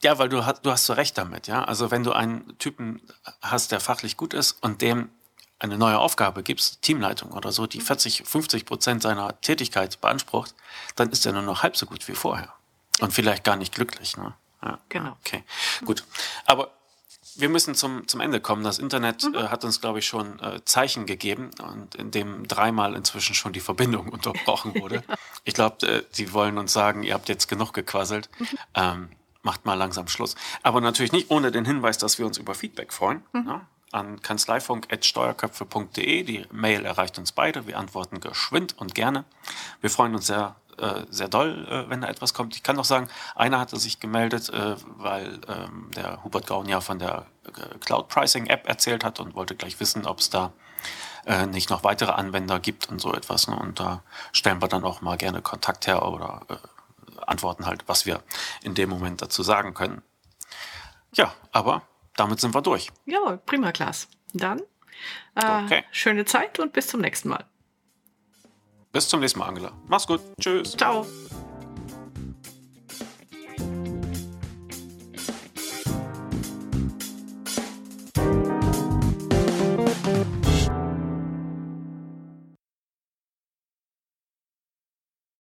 ja, 0.02 0.18
weil 0.18 0.30
du 0.30 0.46
hast, 0.46 0.64
du 0.64 0.70
hast 0.70 0.86
so 0.86 0.94
recht 0.94 1.18
damit, 1.18 1.48
ja. 1.48 1.62
Also 1.62 1.90
wenn 1.90 2.02
du 2.02 2.12
einen 2.12 2.56
Typen 2.56 3.02
hast, 3.42 3.72
der 3.72 3.80
fachlich 3.80 4.16
gut 4.16 4.32
ist 4.32 4.52
und 4.62 4.80
dem 4.80 5.10
eine 5.58 5.76
neue 5.76 5.98
Aufgabe 5.98 6.42
gibst, 6.42 6.80
Teamleitung 6.80 7.32
oder 7.32 7.52
so, 7.52 7.66
die 7.66 7.82
40, 7.82 8.22
50 8.26 8.64
Prozent 8.64 9.02
seiner 9.02 9.38
Tätigkeit 9.42 10.00
beansprucht, 10.00 10.54
dann 10.96 11.10
ist 11.10 11.26
er 11.26 11.32
nur 11.32 11.42
noch 11.42 11.62
halb 11.62 11.76
so 11.76 11.84
gut 11.84 12.08
wie 12.08 12.14
vorher. 12.14 12.54
Und 13.00 13.12
vielleicht 13.12 13.44
gar 13.44 13.56
nicht 13.56 13.74
glücklich, 13.74 14.16
ne? 14.16 14.34
Ja, 14.62 14.78
genau. 14.88 15.16
Okay, 15.20 15.44
gut. 15.84 16.04
Aber 16.46 16.70
wir 17.40 17.48
müssen 17.48 17.74
zum, 17.74 18.06
zum 18.06 18.20
Ende 18.20 18.40
kommen. 18.40 18.64
Das 18.64 18.78
Internet 18.78 19.24
mhm. 19.24 19.34
äh, 19.34 19.48
hat 19.48 19.64
uns, 19.64 19.80
glaube 19.80 19.98
ich, 19.98 20.06
schon 20.06 20.38
äh, 20.40 20.64
Zeichen 20.64 21.06
gegeben 21.06 21.50
und 21.62 21.94
in 21.94 22.10
dem 22.10 22.46
dreimal 22.46 22.94
inzwischen 22.94 23.34
schon 23.34 23.52
die 23.52 23.60
Verbindung 23.60 24.08
unterbrochen 24.12 24.80
wurde. 24.80 25.02
ja. 25.08 25.16
Ich 25.44 25.54
glaube, 25.54 25.86
äh, 25.86 26.02
die 26.16 26.32
wollen 26.32 26.58
uns 26.58 26.72
sagen, 26.72 27.02
ihr 27.02 27.14
habt 27.14 27.28
jetzt 27.28 27.48
genug 27.48 27.72
gequasselt. 27.72 28.28
Mhm. 28.38 28.46
Ähm, 28.74 29.08
macht 29.42 29.64
mal 29.64 29.74
langsam 29.74 30.08
Schluss. 30.08 30.34
Aber 30.62 30.80
natürlich 30.80 31.12
nicht 31.12 31.30
ohne 31.30 31.50
den 31.50 31.64
Hinweis, 31.64 31.98
dass 31.98 32.18
wir 32.18 32.26
uns 32.26 32.38
über 32.38 32.54
Feedback 32.54 32.92
freuen. 32.92 33.22
Mhm. 33.32 33.46
Ja? 33.46 33.66
An 33.92 34.22
kanzleifunk.steuerköpfe.de. 34.22 36.22
Die 36.22 36.46
Mail 36.52 36.84
erreicht 36.84 37.18
uns 37.18 37.32
beide. 37.32 37.66
Wir 37.66 37.78
antworten 37.78 38.20
geschwind 38.20 38.76
und 38.78 38.94
gerne. 38.94 39.24
Wir 39.80 39.90
freuen 39.90 40.14
uns 40.14 40.26
sehr 40.26 40.56
äh, 40.80 41.06
sehr 41.10 41.28
doll, 41.28 41.66
äh, 41.68 41.88
wenn 41.88 42.00
da 42.00 42.08
etwas 42.08 42.34
kommt. 42.34 42.54
Ich 42.54 42.62
kann 42.62 42.76
noch 42.76 42.84
sagen, 42.84 43.08
einer 43.34 43.60
hatte 43.60 43.78
sich 43.78 44.00
gemeldet, 44.00 44.48
äh, 44.50 44.76
weil 44.96 45.40
ähm, 45.48 45.90
der 45.94 46.22
Hubert 46.24 46.46
Gaun 46.46 46.66
ja 46.66 46.80
von 46.80 46.98
der 46.98 47.26
äh, 47.46 47.78
Cloud 47.78 48.08
Pricing 48.08 48.46
App 48.46 48.68
erzählt 48.68 49.04
hat 49.04 49.20
und 49.20 49.34
wollte 49.34 49.54
gleich 49.54 49.78
wissen, 49.80 50.06
ob 50.06 50.18
es 50.18 50.30
da 50.30 50.52
äh, 51.26 51.46
nicht 51.46 51.70
noch 51.70 51.84
weitere 51.84 52.12
Anwender 52.12 52.58
gibt 52.60 52.88
und 52.88 53.00
so 53.00 53.12
etwas. 53.12 53.48
Ne? 53.48 53.56
Und 53.56 53.80
da 53.80 54.02
stellen 54.32 54.60
wir 54.60 54.68
dann 54.68 54.84
auch 54.84 55.00
mal 55.00 55.16
gerne 55.16 55.42
Kontakt 55.42 55.86
her 55.86 56.06
oder 56.06 56.42
antworten 57.26 57.66
halt, 57.66 57.84
was 57.86 58.06
wir 58.06 58.22
in 58.62 58.74
dem 58.74 58.88
Moment 58.88 59.22
dazu 59.22 59.42
sagen 59.42 59.74
können. 59.74 60.02
Ja, 61.14 61.34
aber 61.52 61.82
damit 62.16 62.40
sind 62.40 62.54
wir 62.54 62.62
durch. 62.62 62.90
Ja, 63.06 63.36
prima, 63.46 63.72
Klaas. 63.72 64.08
Dann 64.32 64.60
äh, 65.34 65.64
okay. 65.64 65.84
schöne 65.90 66.24
Zeit 66.24 66.58
und 66.58 66.72
bis 66.72 66.88
zum 66.88 67.00
nächsten 67.00 67.28
Mal. 67.28 67.44
Bis 68.92 69.08
zum 69.08 69.20
nächsten 69.20 69.38
Mal, 69.38 69.46
Angela. 69.46 69.72
Mach's 69.86 70.06
gut. 70.06 70.20
Tschüss. 70.40 70.76
Ciao. 70.76 71.06